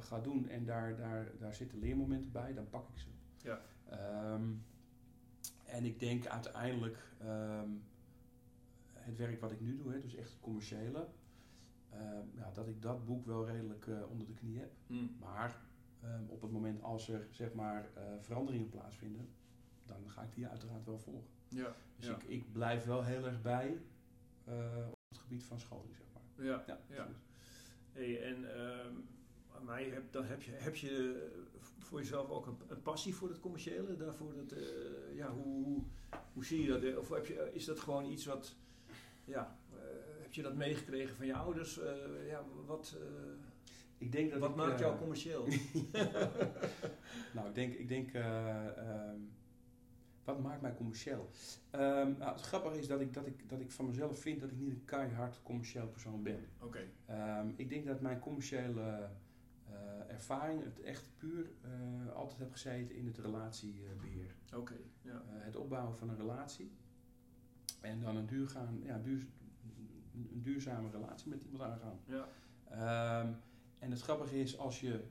[0.00, 3.08] ga doen en daar, daar, daar zitten leermomenten bij, dan pak ik ze.
[3.42, 3.60] Ja.
[5.64, 6.98] En ik denk uiteindelijk
[9.10, 11.08] het werk wat ik nu doe, hè, dus echt het commerciële,
[11.94, 11.98] uh,
[12.34, 14.72] ja, dat ik dat boek wel redelijk uh, onder de knie heb.
[14.86, 15.16] Mm.
[15.18, 15.60] Maar
[16.04, 19.28] um, op het moment als er zeg maar veranderingen plaatsvinden,
[19.86, 21.28] dan ga ik die uiteraard wel volgen.
[21.48, 21.74] Ja.
[21.96, 22.14] Dus ja.
[22.14, 23.82] Ik, ik blijf wel heel erg bij
[25.00, 26.46] op het gebied van scholing, zeg maar.
[26.46, 26.78] Ja, ja.
[26.88, 27.08] ja.
[27.92, 31.28] Hey, en uh, mij heb, dan heb je, heb je
[31.78, 33.96] voor jezelf ook een, een passie voor het commerciële?
[33.96, 35.82] Daarvoor dat, uh, ja, hoe, hoe,
[36.32, 36.96] hoe, zie je dat?
[36.96, 38.56] Of heb je, is dat gewoon iets wat,
[39.30, 39.78] ja, uh,
[40.22, 41.78] heb je dat meegekregen van je ouders?
[41.78, 42.96] Uh, ja, wat,
[43.98, 45.46] ik denk dat wat ik, maakt jou commercieel?
[47.34, 49.18] nou, ik denk, ik denk ehm,
[50.24, 51.30] wat maakt mij commercieel?
[51.72, 54.50] Um, nou, het grappige is dat ik, dat, ik, dat ik van mezelf vind dat
[54.50, 56.46] ik niet een keihard commercieel persoon ben.
[56.60, 56.80] Oké.
[57.06, 59.08] Ehm, ik denk dat mijn commerciële
[60.08, 61.50] ervaring, het echt puur,
[62.14, 64.34] altijd heb gezeten in het relatiebeheer.
[64.54, 64.76] Oké.
[65.02, 65.22] ja.
[65.26, 66.72] Het opbouwen van een relatie.
[67.80, 69.26] En dan een, duurgaan, ja, duur,
[70.14, 71.98] een duurzame relatie met iemand aangaan.
[72.04, 72.28] Ja.
[73.22, 73.36] Um,
[73.78, 75.04] en het grappige is, als je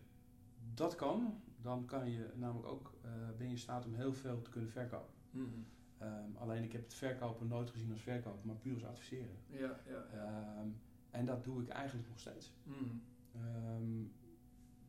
[0.73, 4.41] dat kan, dan kan je namelijk ook, uh, ben je in staat om heel veel
[4.41, 5.13] te kunnen verkopen.
[5.31, 6.07] Mm -hmm.
[6.07, 9.37] um, alleen ik heb het verkopen nooit gezien als verkopen, maar puur als adviseren.
[9.47, 10.59] Ja, ja.
[10.61, 10.79] Um,
[11.11, 12.53] en dat doe ik eigenlijk nog steeds.
[12.63, 14.11] Mm -hmm.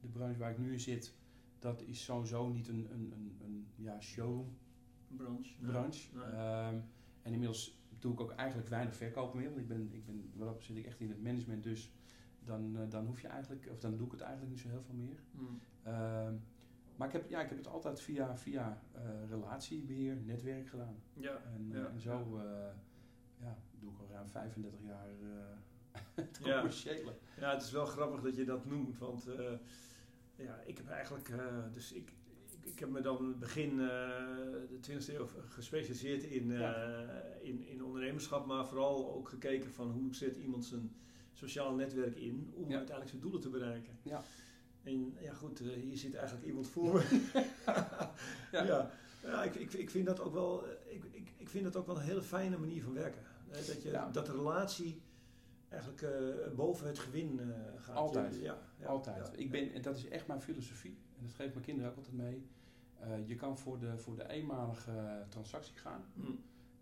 [0.01, 1.15] de branche waar ik nu in zit,
[1.59, 4.47] dat is sowieso niet een, een, een, een ja, show
[5.17, 5.55] branche.
[5.61, 6.09] branche.
[6.15, 6.83] Nee.
[7.23, 10.63] En inmiddels doe ik ook eigenlijk weinig verkopen meer, want ik ben, ik ben, waarop
[10.63, 11.93] zit ik echt in het management, dus
[12.45, 14.83] dan, uh, dan hoef je eigenlijk, of dan doe ik het eigenlijk niet zo heel
[14.83, 15.23] veel meer.
[15.31, 15.61] Mm.
[15.87, 16.29] Uh,
[16.97, 21.03] maar ik heb, ja, ik heb het altijd via, via uh, relatiebeheer, netwerk gedaan.
[21.13, 22.75] Ja, en, ja, en zo ja.
[23.41, 23.59] ja.
[23.79, 25.09] doe ik al ruim 35 jaar
[26.15, 27.15] het commerciële.
[27.37, 27.47] Ja.
[27.47, 29.29] ja, het is wel grappig dat je dat noemt, want
[30.37, 31.33] ja, ik heb eigenlijk,
[31.73, 32.13] dus ik,
[32.63, 36.51] ik, heb me dan in het begin de 20e eeuw gespecialiseerd in,
[37.41, 40.93] in, in ondernemerschap, maar vooral ook gekeken van hoe zet iemand zijn
[41.33, 42.77] sociaal netwerk in om Ja.
[42.77, 43.99] uiteindelijk zijn doelen te bereiken.
[44.03, 44.23] Ja.
[44.83, 47.21] En ja goed, eh, hier zit eigenlijk iemand voor me.
[48.53, 48.65] Ja.
[48.65, 48.91] ja.
[49.23, 51.87] Ja, ik, ik, ik vind dat ook wel, eh, ik, ik, ik vind dat ook
[51.87, 53.23] wel een hele fijne manier van werken.
[53.49, 55.03] Hè, Dat, je, dat de relatie
[55.69, 57.47] eigenlijk eh, boven het gewin eh,
[57.83, 57.97] gaat.
[57.97, 58.37] Altijd.
[58.41, 59.31] Ja, ja, Altijd.
[59.37, 60.99] ik ben, en dat is echt mijn filosofie.
[61.21, 62.47] En dat geef ik mijn kinderen ook altijd mee.
[62.99, 66.05] Eh, je kan voor de, voor de eenmalige transactie gaan.
[66.15, 66.21] Hm.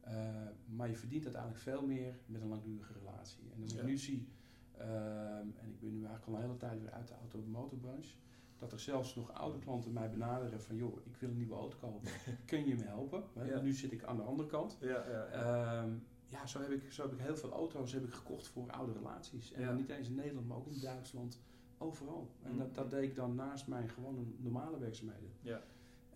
[0.01, 3.51] eh, maar je verdient uiteindelijk veel meer met een langdurige relatie.
[3.55, 3.85] En als ik Ja.
[3.85, 4.29] nu zie,
[4.77, 8.15] ehm, en ik ben nu eigenlijk al een hele tijd weer uit de auto-motorbranche,
[8.59, 11.77] dat er zelfs nog oude klanten mij benaderen van joh, ik wil een nieuwe auto
[11.81, 12.11] kopen.
[12.47, 13.23] Kun je me helpen?
[13.35, 13.47] Ja.
[13.51, 14.77] want Nu zit ik aan de andere kant.
[14.81, 15.25] Ja, ja.
[15.27, 15.91] Ehm,
[16.27, 18.93] ja, zo heb, ik, zo heb ik heel veel auto's heb ik gekocht voor oude
[18.93, 19.53] relaties.
[19.53, 21.41] En dan niet eens in Nederland, maar ook in Duitsland.
[21.79, 22.31] Overal.
[22.43, 22.59] En Mm.
[22.59, 25.31] dat, dat deed ik dan naast mijn gewone normale werkzaamheden.
[25.41, 25.63] Ja.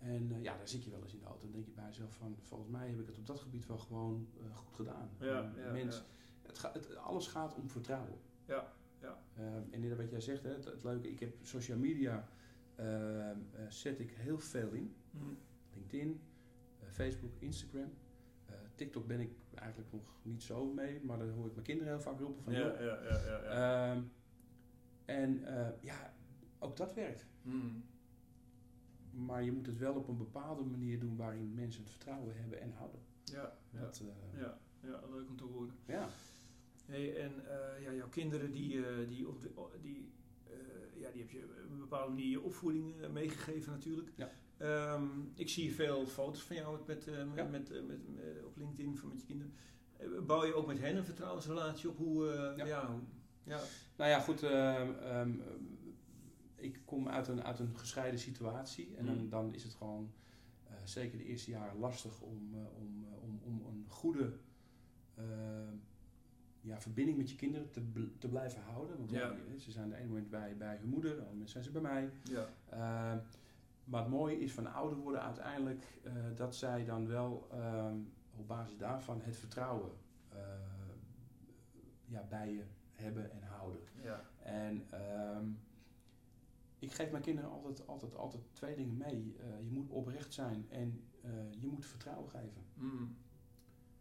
[0.00, 1.42] En eh, ja, daar zit je wel eens in de auto.
[1.42, 3.78] Dan denk je bij jezelf van, volgens mij heb ik het op dat gebied wel
[3.78, 5.10] gewoon eh, goed gedaan.
[5.18, 6.02] Ja, En ja, mens, ja.
[6.46, 8.18] Het ga, het, alles gaat om vertrouwen.
[8.46, 9.18] Ja, ja.
[9.36, 12.28] Ehm, en inderdaad wat jij zegt, hè, het, het leuke, ik heb social media,
[12.74, 14.94] ehm, eh, zet ik heel veel in.
[15.10, 15.18] Hm.
[15.74, 16.20] LinkedIn,
[16.90, 17.90] Facebook, Instagram.
[18.74, 22.02] TikTok ben ik eigenlijk nog niet zo mee, maar dan hoor ik mijn kinderen heel
[22.02, 23.40] vaak roepen van ja, ja, ja, ja.
[23.92, 24.02] Ehm,
[25.04, 26.14] en eh, ja,
[26.58, 27.26] ook dat werkt.
[27.42, 27.50] Hm.
[29.10, 32.60] Maar je moet het wel op een bepaalde manier doen waarin mensen het vertrouwen hebben
[32.60, 33.00] en houden.
[33.24, 34.00] Ja, ja, Dat,
[34.34, 35.74] eh, ja, ja, leuk om te horen.
[35.86, 36.08] ja.
[36.86, 39.50] Hey, en eh, ja, jouw kinderen, die, die, op de,
[39.82, 40.10] die,
[40.96, 44.10] ja, die heb je op een bepaalde manier je opvoeding meegegeven natuurlijk.
[44.14, 44.30] Ja.
[44.56, 47.44] Ehm, ik zie veel foto's van jou met, met, Ja.
[47.44, 48.00] met, met,
[48.44, 49.52] op LinkedIn van met je kinderen.
[50.26, 51.96] Bouw je ook met hen een vertrouwensrelatie op?
[51.96, 52.24] Hoe,
[52.56, 52.64] Ja.
[52.64, 52.90] ja.
[52.90, 53.00] hoe-
[53.44, 53.60] ja.
[53.96, 54.42] Nou ja, goed.
[54.42, 55.32] ehm, ehm,
[56.56, 58.94] ik kom uit een, uit een gescheiden situatie.
[58.96, 59.28] En dan, Mm.
[59.28, 60.12] dan is het gewoon,
[60.68, 64.32] eh, zeker de eerste jaren, lastig om, eh, om, eh, om, om een goede
[65.14, 65.74] ehm,
[66.60, 68.98] ja, verbinding met je kinderen te, bl- te blijven houden.
[68.98, 71.64] Want ja, ze zijn de ene moment bij, bij hun moeder, de andere moment zijn
[71.64, 72.10] ze bij mij.
[72.22, 72.48] Ja.
[73.84, 75.84] Maar het mooie is van ouder worden uiteindelijk
[76.34, 77.48] dat zij dan wel
[78.36, 79.90] op basis daarvan het vertrouwen
[82.04, 82.62] ja, bij je
[83.02, 83.80] hebben en houden.
[84.02, 84.30] Ja.
[84.42, 85.46] En ehm,
[86.78, 89.36] ik geef mijn kinderen altijd, altijd, altijd twee dingen mee.
[89.40, 92.62] Eh, je moet oprecht zijn en eh, je moet vertrouwen geven.
[92.74, 93.04] Hm.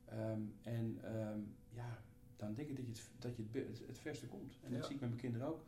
[0.06, 2.02] Ehm, en ehm, ja,
[2.36, 4.60] dan denk ik dat je het, dat je het, het, het verste komt.
[4.64, 4.76] En Ja.
[4.78, 5.66] dat zie ik met mijn kinderen ook.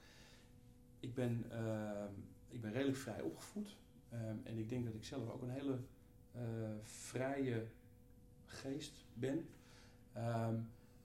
[0.99, 1.37] Ik ben,
[2.47, 3.77] ik ben redelijk vrij opgevoed.
[4.43, 5.79] En ik denk dat ik zelf ook een hele
[6.31, 6.41] eh,
[6.81, 7.67] vrije
[8.45, 9.47] geest ben.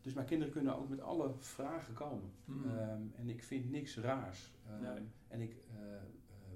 [0.01, 2.31] Dus mijn kinderen kunnen ook met alle vragen komen.
[2.45, 2.69] Hm.
[2.69, 4.53] Ehm, en ik vind niks raars.
[4.67, 5.09] Ehm, Nee.
[5.29, 6.01] En ik eh, eh,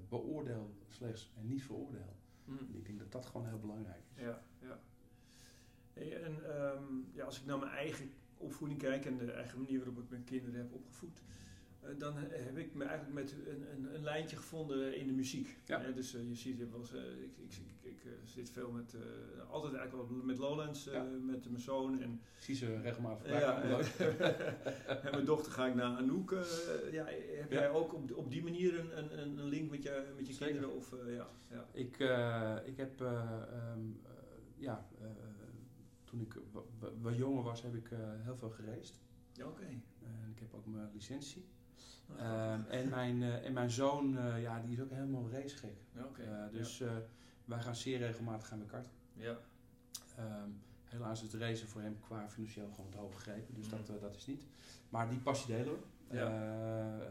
[0.09, 2.15] beoordeel slechts en niet veroordeel.
[2.45, 2.51] Hm.
[2.51, 4.21] En ik denk dat dat gewoon heel belangrijk is.
[4.23, 4.79] Ja, ja.
[5.93, 9.77] Hey, en ehm, ja, als ik naar mijn eigen opvoeding kijk en de eigen manier
[9.77, 11.21] waarop ik mijn kinderen heb opgevoed,
[11.97, 15.57] dan heb ik me eigenlijk met een, een, een lijntje gevonden in de muziek.
[15.65, 15.79] Ja.
[15.81, 18.93] Hè, dus eh, je ziet, je eh, ik, ik, ik, ik, eh, zit veel met,
[18.93, 21.03] eh, altijd eigenlijk wel met Lowlands, eh, Ja.
[21.03, 23.61] met mijn zoon en zie ze regelmatig voorbij ja,
[25.03, 26.31] en mijn dochter ga ik naar Anouk.
[26.31, 26.43] eh,
[26.91, 27.05] ja,
[27.39, 30.33] heb jij ook op, op die manier een, een, een- link met je, met je
[30.33, 30.45] Zeker.
[30.53, 30.75] kinderen?
[30.75, 31.67] Of, eh, ja, ja.
[31.71, 33.07] Ik, eh, ik heb, eh,
[33.51, 34.11] ehm, eh,
[34.57, 35.07] ja, eh,
[36.03, 38.99] toen ik wa- wa- wat jonger was, heb ik eh, heel veel gereisd.
[39.33, 39.65] ja oké.
[40.03, 41.45] En ik heb ook mijn licentie.
[42.17, 45.75] Ehm, en, mijn, eh, en mijn zoon, eh, ja, die is ook helemaal racegek.
[45.97, 46.21] oké.
[46.21, 46.83] Eh, dus
[47.45, 48.91] wij gaan zeer regelmatig gaan we karten.
[49.13, 49.37] ja.
[50.19, 50.61] Um,
[50.93, 53.53] helaas is het racen voor hem qua financieel gewoon te hoog gegrepen.
[53.55, 54.43] Dus dat, dat is niet.
[54.89, 56.21] Maar die passie delen we.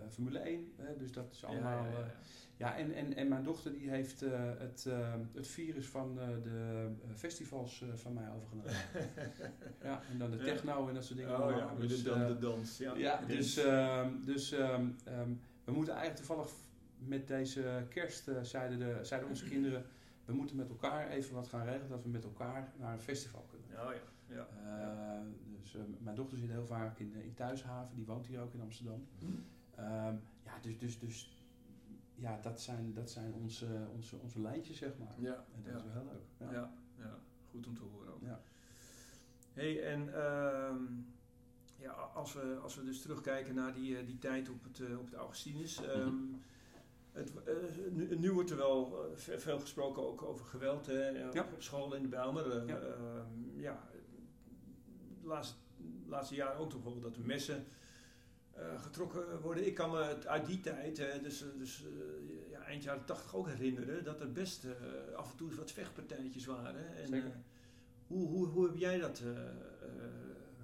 [0.09, 1.85] Formule 1, dus dat is allemaal...
[1.85, 2.15] Ja,
[2.63, 6.27] ja, en, en, en mijn dochter die heeft uh, het, uh, het virus van uh,
[6.43, 8.73] de festivals van mij overgenomen.
[9.89, 11.43] ja, en dan de techno en dat soort dingen.
[11.43, 12.79] Oh ja, dus, de, de dans.
[12.79, 16.51] Ja, ja dus, ehm, dus um, um, we moeten eigenlijk toevallig
[16.99, 19.85] met deze kerst, zeiden, de, zeiden onze kinderen,
[20.25, 23.47] we moeten met elkaar even wat gaan regelen dat we met elkaar naar een festival
[23.51, 23.62] kunnen.
[23.87, 23.93] Oh
[24.29, 24.47] ja.
[24.59, 25.23] ja.
[25.61, 29.07] dus mijn dochter zit heel vaak in, in Thuishaven, die woont hier ook in Amsterdam.
[29.19, 29.27] Hm.
[30.45, 31.43] ja, dus, dus, dus
[32.15, 35.15] ja, dat zijn, dat zijn onze, onze, onze lijntjes, zeg maar.
[35.19, 35.45] Ja.
[35.55, 35.79] En dat ja.
[35.79, 36.51] is wel heel leuk.
[36.51, 36.53] Ja.
[36.53, 36.73] ja.
[36.99, 37.19] Ja,
[37.51, 38.23] goed om te horen ook.
[38.23, 38.41] Ja.
[39.53, 40.75] hey, en uh,
[41.77, 44.99] ja, als, we, als we dus terugkijken naar die, eh, die tijd op het, uh,
[44.99, 45.81] op het Augustinus.
[45.97, 46.43] Um,
[47.13, 51.49] het, uh, nu, nu, wordt er wel veel gesproken ook over geweld hè, ja.
[51.53, 52.67] op school in de Bijlmer.
[52.67, 52.79] ja.
[52.79, 53.89] Ehm, ja,
[55.21, 55.57] de laatste,
[56.07, 57.65] laatste jaren ook wel dat de messen
[58.59, 59.67] uh, getrokken worden.
[59.67, 64.05] Ik kan me uit die tijd, dus, dus uh, ja, eind jaren tachtig ook herinneren,
[64.05, 64.67] dat er best
[65.17, 66.97] af en toe wat vechtpartijtjes waren.
[66.97, 67.33] En, Zeker.
[68.07, 69.23] hoe, hoe, hoe heb jij dat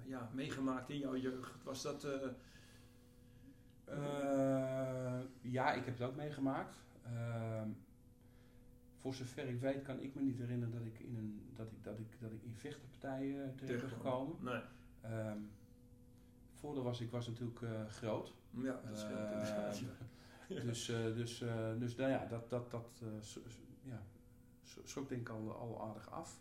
[0.05, 1.63] ja, meegemaakt in jouw jeugd?
[1.63, 2.07] Was dat...
[5.41, 6.75] ja, ik heb het ook meegemaakt.
[7.03, 7.69] Ehm,
[8.95, 11.83] voor zover ik weet kan ik me niet herinneren dat ik in, een, dat ik,
[11.83, 14.35] dat ik, dat ik in vechtpartijen terecht ben gekomen.
[14.39, 14.61] Nee.
[15.27, 15.49] Um,
[16.53, 18.33] voordeel was, ik was natuurlijk uh, groot.
[18.49, 19.71] Ja, dat scheelt uh,
[20.65, 21.43] Dus, uh, dus,
[21.79, 23.01] dus nou ja, dat, dat, dat
[23.83, 24.01] ja,
[24.63, 26.39] schrok denk ik al, al aardig af.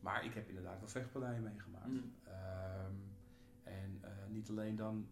[0.00, 1.86] Maar ik heb inderdaad wel vechtpartijen meegemaakt.
[1.86, 2.12] Mm.
[2.26, 3.14] Um,
[3.62, 5.06] en niet alleen dan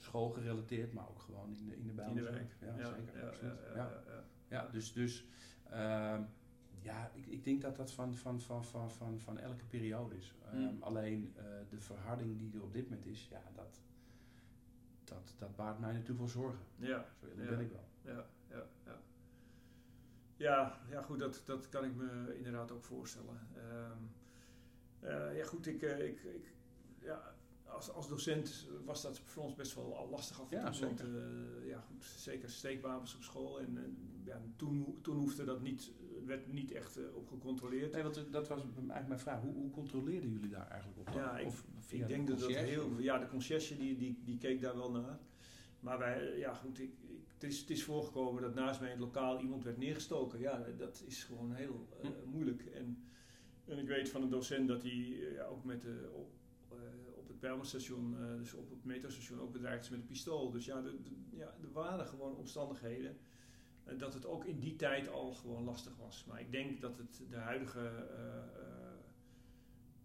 [0.00, 2.48] schoolgerelateerd, maar ook gewoon in de, in de Bijlmer.
[2.60, 3.18] Ja, ja, zeker.
[3.18, 3.32] Ja,
[3.74, 5.24] ja, ja, ja, dus, dus
[5.72, 6.28] um,
[6.82, 10.34] ja, ik, ik denk dat dat van, van, van, van, van, van elke periode is.
[10.54, 10.82] Um, mm.
[10.82, 13.82] Alleen uh, de verharding die er op dit moment is, ja, dat,
[15.04, 16.64] dat, dat baart mij natuurlijk wel zorgen.
[16.76, 17.04] Ja.
[17.20, 17.88] Zo ben ik wel.
[18.14, 18.98] Ja, ja, ja.
[20.36, 23.38] Ja, ja goed, dat, dat kan ik me inderdaad ook voorstellen.
[23.56, 24.10] Um,
[25.02, 26.52] uh, ja goed, ik, uh, ik, ik
[27.00, 27.34] ja,
[27.74, 30.80] als, als docent was dat voor ons best wel lastig af en toe.
[30.80, 33.60] Ja, want uh, ja, goed, zeker steekwapens op school.
[33.60, 35.92] En, en ja, toen, toen hoefde dat niet
[36.26, 37.92] werd niet echt uh, op gecontroleerd.
[37.92, 39.40] Nee, want dat was eigenlijk mijn vraag.
[39.40, 41.14] Hoe, hoe controleerden jullie daar eigenlijk op?
[41.14, 42.98] Ja, ik, of ik denk dat dat heel...
[42.98, 45.18] Ja, de conciërge die, die, die keek daar wel naar.
[45.80, 48.96] Maar wij, ja goed, ik, ik, het, is, het is voorgekomen dat naast mij in
[48.96, 50.40] het lokaal iemand werd neergestoken.
[50.40, 52.30] Ja, dat is gewoon heel uh, hm.
[52.30, 52.66] moeilijk.
[52.66, 53.04] En,
[53.64, 56.08] en ik weet van een docent dat hij ja, ook met de,
[57.40, 60.50] op het Bijlmerstation, dus op het metrostation, ook bedreigd is met een pistool.
[60.50, 63.16] Dus ja, de, de, ja, er waren gewoon omstandigheden
[63.84, 66.24] eh, dat het ook in die tijd al gewoon lastig was.
[66.24, 68.98] Maar ik denk dat het de huidige, uh,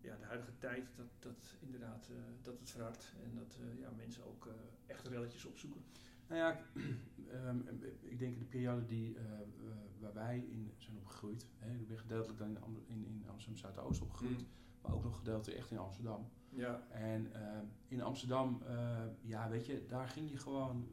[0.02, 2.10] ja, de huidige tijd, dat, dat inderdaad
[2.42, 3.14] dat het verhardt.
[3.24, 4.50] En dat ja, mensen ook
[4.86, 5.82] echt relletjes opzoeken.
[6.28, 6.60] Nou ja,
[7.48, 7.68] um,
[8.12, 9.18] ik denk in de periode die,
[10.00, 11.48] waar wij in zijn opgegroeid.
[11.58, 14.42] Hè, ik ben gedeeltelijk dan in, in, in Amsterdam Zuidoost opgegroeid.
[14.42, 14.48] Mm.
[14.82, 16.30] Maar ook nog gedeeltelijk echt in Amsterdam.
[16.56, 16.82] Ja.
[16.92, 17.32] En
[17.88, 18.62] in Amsterdam,
[19.22, 20.88] ja weet je, daar ging je gewoon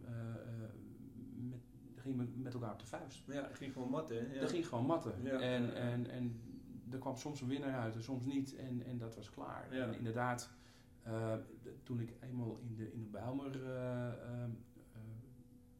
[2.02, 3.22] ging met elkaar op de vuist.
[3.26, 4.32] Ja, het ging gewoon matten.
[4.32, 4.40] Ja.
[4.40, 5.22] Dat ging gewoon matten.
[5.22, 6.40] Ja, en, ja, en, en
[6.90, 8.56] er kwam soms een winnaar uit en soms niet.
[8.56, 9.70] En, en dat was klaar.
[9.70, 10.50] En inderdaad,
[11.06, 11.34] uh,
[11.82, 14.52] toen ik eenmaal in de, in de Bijlmer uh, uh,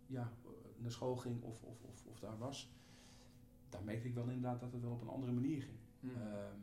[0.07, 0.33] ja,
[0.77, 2.73] naar school ging of, of, of, of, daar was,
[3.69, 5.79] daar merkte ik wel inderdaad dat het wel op een andere manier ging.
[6.03, 6.59] Ehm,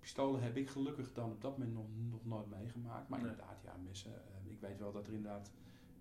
[0.00, 3.08] pistolen heb ik gelukkig dan op dat moment nog, nog nooit meegemaakt.
[3.08, 3.30] Maar nee.
[3.30, 4.12] inderdaad, ja, messen.
[4.44, 5.52] ik weet wel dat er inderdaad,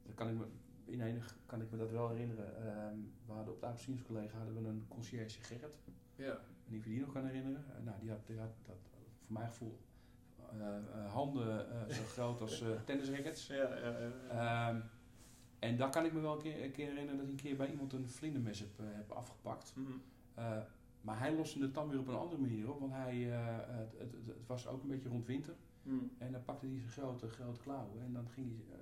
[0.04, 0.46] dat kan ik me
[0.90, 2.68] in enig kan ik me dat wel herinneren.
[2.68, 5.76] Um, we hadden op het collega hadden we een conciërge Gerrit.
[6.16, 6.40] Ja.
[6.68, 7.66] En je die nog kan herinneren.
[7.70, 8.78] Uh, nou, die had, die had dat,
[9.26, 9.80] voor mijn gevoel
[10.54, 13.48] uh, uh, handen zo groot als tennisrackets.
[13.48, 14.70] Ja, ja, ja.
[14.70, 14.84] Um,
[15.60, 17.56] en daar kan ik me wel een keer, een keer, herinneren dat ik een keer
[17.56, 19.74] bij iemand een vlindermes heb, heb afgepakt.
[19.76, 20.02] Mm -hmm.
[21.02, 24.12] Maar hij loste het dan weer op een andere manier op, want hij, het, het,
[24.26, 25.56] het, was ook een beetje rond winter.
[25.84, 26.12] Mm.
[26.18, 28.78] En dan pakte hij zijn grote, grote klauwen en dan ging hij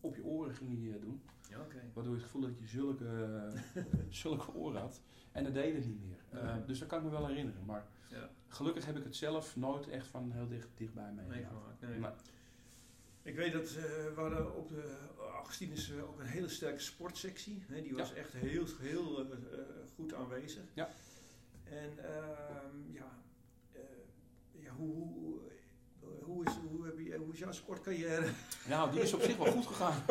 [0.00, 1.20] op je oren ging je doen.
[1.48, 1.90] Ja, okay.
[1.92, 3.52] Waardoor je het gevoel dat je zulke,
[4.08, 5.00] zulke oren had.
[5.32, 6.62] En dat deed het niet meer.
[6.66, 7.64] Dus dat kan ik me wel herinneren.
[7.64, 8.30] Maar ja.
[8.46, 11.80] gelukkig heb ik het zelf nooit echt van heel dicht, dichtbij meegemaakt.
[11.80, 11.98] Nee.
[11.98, 12.14] Maar,
[13.22, 14.96] ik weet dat uh, we hadden op de
[15.34, 17.62] Augustinus ook een hele sterke sportsectie.
[17.66, 19.30] Hè, die was echt heel, heel uh,
[19.94, 20.62] goed aanwezig.
[20.74, 20.88] Ja.
[21.70, 23.10] En ehm, ja,
[24.52, 25.40] ja hoe, hoe
[26.28, 28.30] hoe is, hoe, heb je, hoe is jouw sportcarrière?
[28.68, 30.02] Nou, die is op zich wel goed gegaan.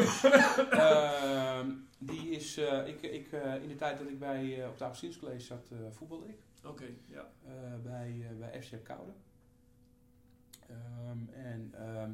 [0.74, 1.76] uh,
[2.12, 5.20] die is, uh, ik, ik, uh, in de tijd dat ik bij, op de Augustins
[5.20, 6.39] College zat, voetbalde ik.
[6.58, 7.30] Oké, okay, ja.
[7.84, 9.12] bij, bij FC Koude.
[10.67, 12.12] Ehm, en ehm,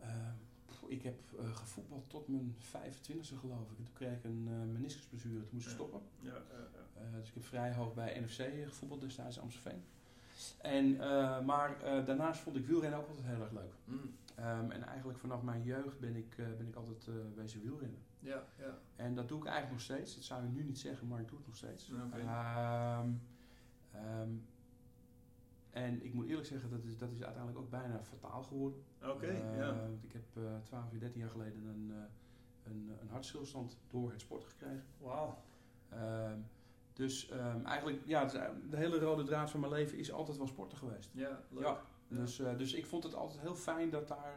[0.00, 0.34] ehm,
[0.88, 3.78] ik heb uh, gevoetbald tot mijn 25e geloof ik.
[3.78, 6.00] En toen kreeg ik een uh, meniscusblessure, toen moest ik stoppen.
[6.20, 9.82] Ja, uh, dus ik heb vrij hoog bij NFC gevoetbald destijds in Amstelveen.
[10.58, 10.96] En,
[11.44, 13.74] maar daarnaast vond ik wielrennen ook altijd heel erg leuk.
[13.84, 14.70] Mm.
[14.70, 17.98] en eigenlijk vanaf mijn jeugd ben ik, ben ik altijd wezen wielrennen.
[18.18, 18.78] Ja, ja.
[18.96, 20.14] En dat doe ik eigenlijk nog steeds.
[20.14, 21.90] Dat zou je nu niet zeggen, maar ik doe het nog steeds.
[21.90, 22.20] Okay.
[25.84, 28.82] En ik moet eerlijk zeggen, dat is, dat is uiteindelijk ook bijna fataal geworden.
[29.02, 29.88] Oké, uh, ja.
[30.00, 31.96] Ik heb uh, 12, 13 jaar geleden een, uh,
[32.62, 34.84] een, een hartstilstand door het sport gekregen.
[34.98, 35.38] Wauw.
[35.88, 36.38] Ehm,
[36.92, 38.24] dus um, eigenlijk, ja,
[38.70, 41.10] de hele rode draad van mijn leven is altijd wel sporten geweest.
[41.12, 41.62] Ja, leuk.
[41.62, 44.36] Ja, dus, dus ik vond het altijd heel fijn dat daar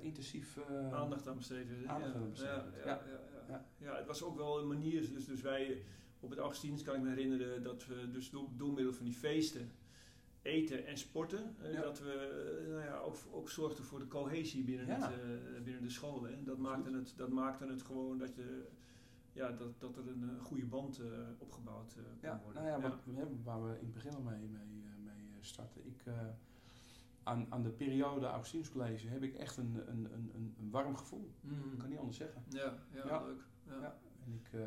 [0.00, 0.58] intensief...
[0.92, 1.86] aandacht aan besteed werd.
[1.86, 3.96] Aandacht aan besteed ja, ja, ja, ja, ja.
[3.96, 5.82] het was ook wel een manier, dus, dus wij
[6.20, 9.14] op het 18 kan ik me herinneren dat we dus door, door middel van die
[9.14, 9.70] feesten
[10.46, 11.56] eten en sporten.
[11.62, 15.62] Uh, Dat we uh, nou ja, ook, ook zorgden voor de cohesie binnen, het, uh,
[15.62, 16.32] binnen de scholen.
[16.32, 18.66] En dat maakte, het, dat maakte het gewoon dat, je,
[19.32, 21.00] ja, dat, dat er een goede band
[21.38, 22.62] opgebouwd kon ja, worden.
[22.62, 25.86] Nou ja, Wat, waar we in het begin al mee, mee, mee starten.
[25.86, 26.02] Ik,
[27.22, 31.30] aan, aan de periode Augustine's College heb ik echt een, een, een, een warm gevoel.
[31.40, 31.72] Mm.
[31.72, 32.42] Ik kan niet anders zeggen.
[32.48, 33.42] Ja, ja, leuk.
[33.62, 33.98] Ja.
[34.24, 34.60] En ik, een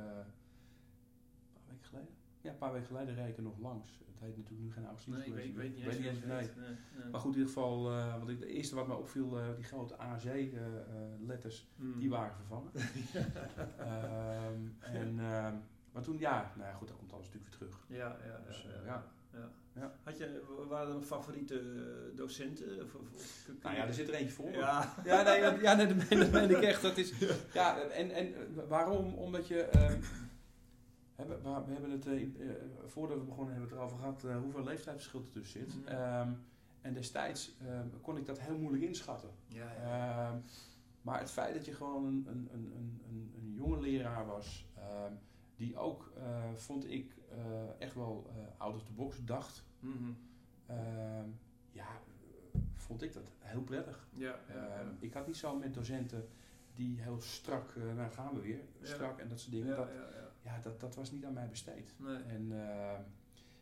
[1.54, 2.19] paar weken geleden?
[2.50, 4.86] Ja, een paar weken geleden reed ik er nog langs het heet natuurlijk nu geen
[4.86, 6.20] Augustine's nee, Ik weet, weet niet eens.
[6.20, 6.28] nee.
[6.28, 6.50] Nee,
[6.98, 7.10] nee.
[7.12, 9.64] Maar goed, in ieder geval, uh, want ik, de eerste wat me opviel, uh, die
[9.64, 12.00] grote AZ-letters, uh, mm.
[12.00, 12.72] die waren vervangen.
[12.76, 15.56] um, en, ehm,
[15.92, 17.86] maar toen, ja, nou ja, goed, dat komt alles natuurlijk weer terug.
[17.88, 19.04] Ja, ja, dus, ja,
[19.74, 19.94] ja.
[20.04, 21.62] Had je, waren er nog favoriete
[22.16, 22.84] docenten?
[22.84, 24.52] Of, of, of, nou ja, er zit er eentje voor.
[24.52, 26.82] Ja, ja, nee, ja nee, dat, meen ik echt.
[26.82, 27.14] Dat is,
[27.54, 28.34] ja, en, en
[28.68, 29.14] waarom?
[29.14, 29.90] Omdat je...
[29.92, 30.02] Um,
[31.28, 32.28] we, we hebben het, uh,
[32.86, 35.76] voordat we begonnen hebben we het erover gehad uh, hoeveel leeftijdsverschil er tussen zit.
[35.76, 35.88] Mhm.
[35.88, 36.32] Ehm,
[36.82, 39.30] en destijds um, kon ik dat heel moeilijk inschatten.
[39.48, 40.32] Ja, ja.
[40.32, 40.44] Um,
[41.02, 44.68] maar het feit dat je gewoon een, een, een, een, een jonge leraar was,
[45.56, 47.16] die ook, uh, vond ik,
[47.78, 50.16] echt wel out of the box dacht, mm -hmm.
[51.72, 51.88] ja,
[52.74, 54.08] vond ik dat heel prettig.
[54.14, 56.28] Ja, ja, ik had niet zo met docenten
[56.76, 59.76] die heel strak, nou gaan we weer, strak en dat soort dingen.
[59.76, 59.88] dat,
[60.42, 61.94] ja, dat, dat was niet aan mij besteed.
[61.98, 62.24] Nee.
[62.24, 63.00] En, uh,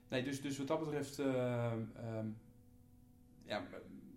[0.08, 1.74] nee, dus, dus wat dat betreft, uh,
[2.18, 2.38] um,
[3.44, 3.64] ja,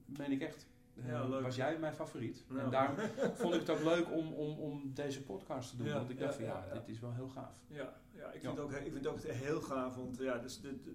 [0.06, 0.68] meen ik echt.
[1.06, 2.44] Ja, uh, was jij mijn favoriet.
[2.48, 2.58] Ja.
[2.58, 2.96] En daarom
[3.40, 5.86] vond ik het ook leuk om, om, om deze podcast te doen.
[5.86, 7.60] Ja, want ik dacht van ja, dit is wel heel gaaf.
[7.66, 9.96] Ja, ja, ik, vind Ook, ik vind het ook heel gaaf.
[9.96, 10.94] Want ja, dus de, de,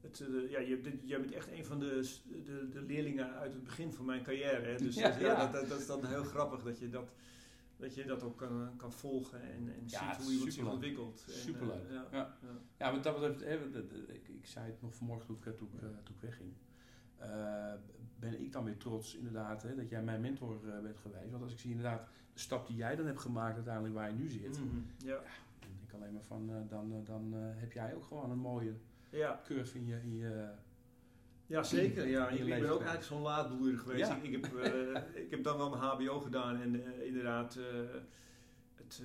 [0.00, 2.08] het, uh, ja, je, jij bent echt een van de,
[2.44, 4.66] de, de, leerlingen uit het begin van mijn carrière.
[4.66, 4.76] Hè?
[4.76, 7.12] Dus, ja, dus, ja, dat, dat, dat, is dan heel grappig dat je dat
[7.80, 11.24] dat je dat ook kan, kan volgen en, en ziet hoe je zich ontwikkelt.
[11.28, 11.84] Superleuk.
[11.84, 12.36] Uh, ja, ja.
[12.42, 12.48] ja.
[12.78, 13.74] ja, want dat betreft,
[14.08, 15.70] ik, ik zei het nog vanmorgen toen ik, toen,
[16.04, 16.52] toen ik wegging.
[17.20, 17.72] Uh,
[18.18, 21.30] ben ik dan weer trots inderdaad hè, dat jij mijn mentor uh, bent geweest.
[21.30, 24.16] Want als ik zie inderdaad de stap die jij dan hebt gemaakt uiteindelijk waar je
[24.16, 24.60] nu zit.
[24.60, 24.86] Mm -hmm.
[24.96, 25.14] ja.
[25.14, 25.20] ja.
[25.58, 28.74] dan denk ik alleen maar van, dan, dan heb jij ook gewoon een mooie
[29.10, 29.40] ja.
[29.44, 30.50] curve in je, in je
[31.50, 32.08] ja, zeker.
[32.08, 32.28] Ja.
[32.28, 34.10] Ik, ben ook eigenlijk zo'n laadbloeier geweest.
[34.10, 37.64] Ik, ik, heb, uh, ik heb dan wel mijn HBO gedaan en uh, inderdaad uh,
[38.74, 39.02] het,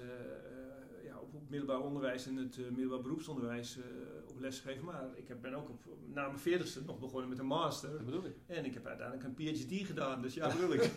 [1.03, 3.79] ja, op, op, middelbaar onderwijs en het middelbaar beroepsonderwijs
[4.27, 4.85] op les gegeven.
[4.85, 7.91] Maar ik heb, ben ook op, na mijn veertigste nog begonnen met een master.
[7.91, 8.35] Dat bedoel ik.
[8.45, 10.83] En ik heb uiteindelijk een PhD gedaan, dus ja, dat bedoel ik.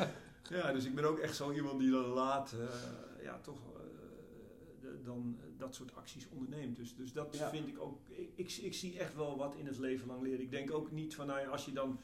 [0.58, 2.54] ja, dus ik ben ook echt zo iemand die dan laat,
[3.22, 3.71] ja, toch
[5.04, 6.76] dan eh, dat soort acties onderneemt.
[6.76, 7.98] Dus, dus dat vind ik ook.
[8.08, 10.40] Ik, ik, ik, zie echt wel wat in het leven lang leren.
[10.40, 12.00] Ik denk ook niet van, nou ja, als je dan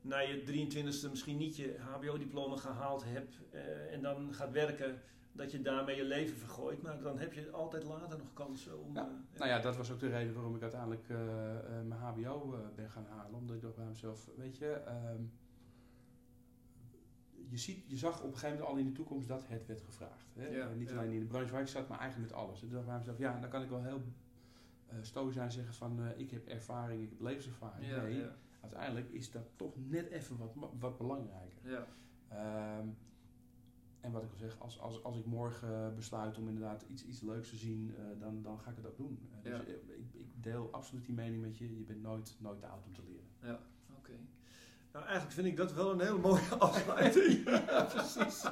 [0.00, 5.00] na je 23e misschien niet je HBO-diploma gehaald hebt uh, en dan gaat werken,
[5.32, 6.82] dat je daarmee je leven vergooit.
[6.82, 8.94] Maar dan heb je altijd later nog kansen om.
[8.94, 9.08] Ja.
[9.08, 11.18] Uh, nou ja, dat was ook de reden waarom ik uiteindelijk uh,
[11.84, 13.34] mijn HBO ben gaan halen.
[13.34, 14.80] Omdat ik dacht bij mezelf, weet je.
[15.16, 15.32] Um,
[17.48, 19.80] je, ziet, je zag op een gegeven moment al in de toekomst dat het werd
[19.80, 20.26] gevraagd.
[20.34, 20.74] Hè?
[20.76, 22.62] niet alleen in de branche waar ik zat, maar eigenlijk met alles.
[22.62, 24.02] En toen dacht ik mezelf, ja, dan kan ik wel heel
[24.92, 27.86] uh, zijn zeggen van uh, ik heb ervaring, ik heb levenservaring.
[27.86, 28.26] Ja, nee,
[28.60, 31.60] uiteindelijk is dat toch net even wat, wat belangrijker.
[31.62, 31.86] Ja.
[32.78, 32.96] Um,
[34.00, 37.20] en wat ik al zeg, als, als, als ik morgen besluit om inderdaad iets, iets
[37.20, 39.28] leuks te zien, uh, dan, dan ga ik het ook doen.
[39.42, 41.78] dus ik, ik, deel absoluut die mening met je.
[41.78, 43.58] Je bent nooit, nooit te oud om te leren.
[44.94, 48.42] Nou, eigenlijk vind ik dat wel een hele mooie afsluiting ja, precies.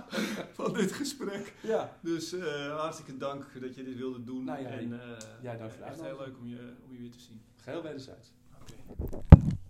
[0.53, 1.55] van dit gesprek.
[1.61, 1.97] Ja.
[2.01, 4.45] Dus uh, hartstikke dank dat je dit wilde doen.
[4.45, 5.01] Nou, ja, en, uh,
[5.43, 7.43] ja, dank voor Echt heel leuk om je, om je weer te zien.
[7.57, 8.33] Geheel wederzijds.
[8.61, 8.73] Oké.
[8.99, 9.61] Okay.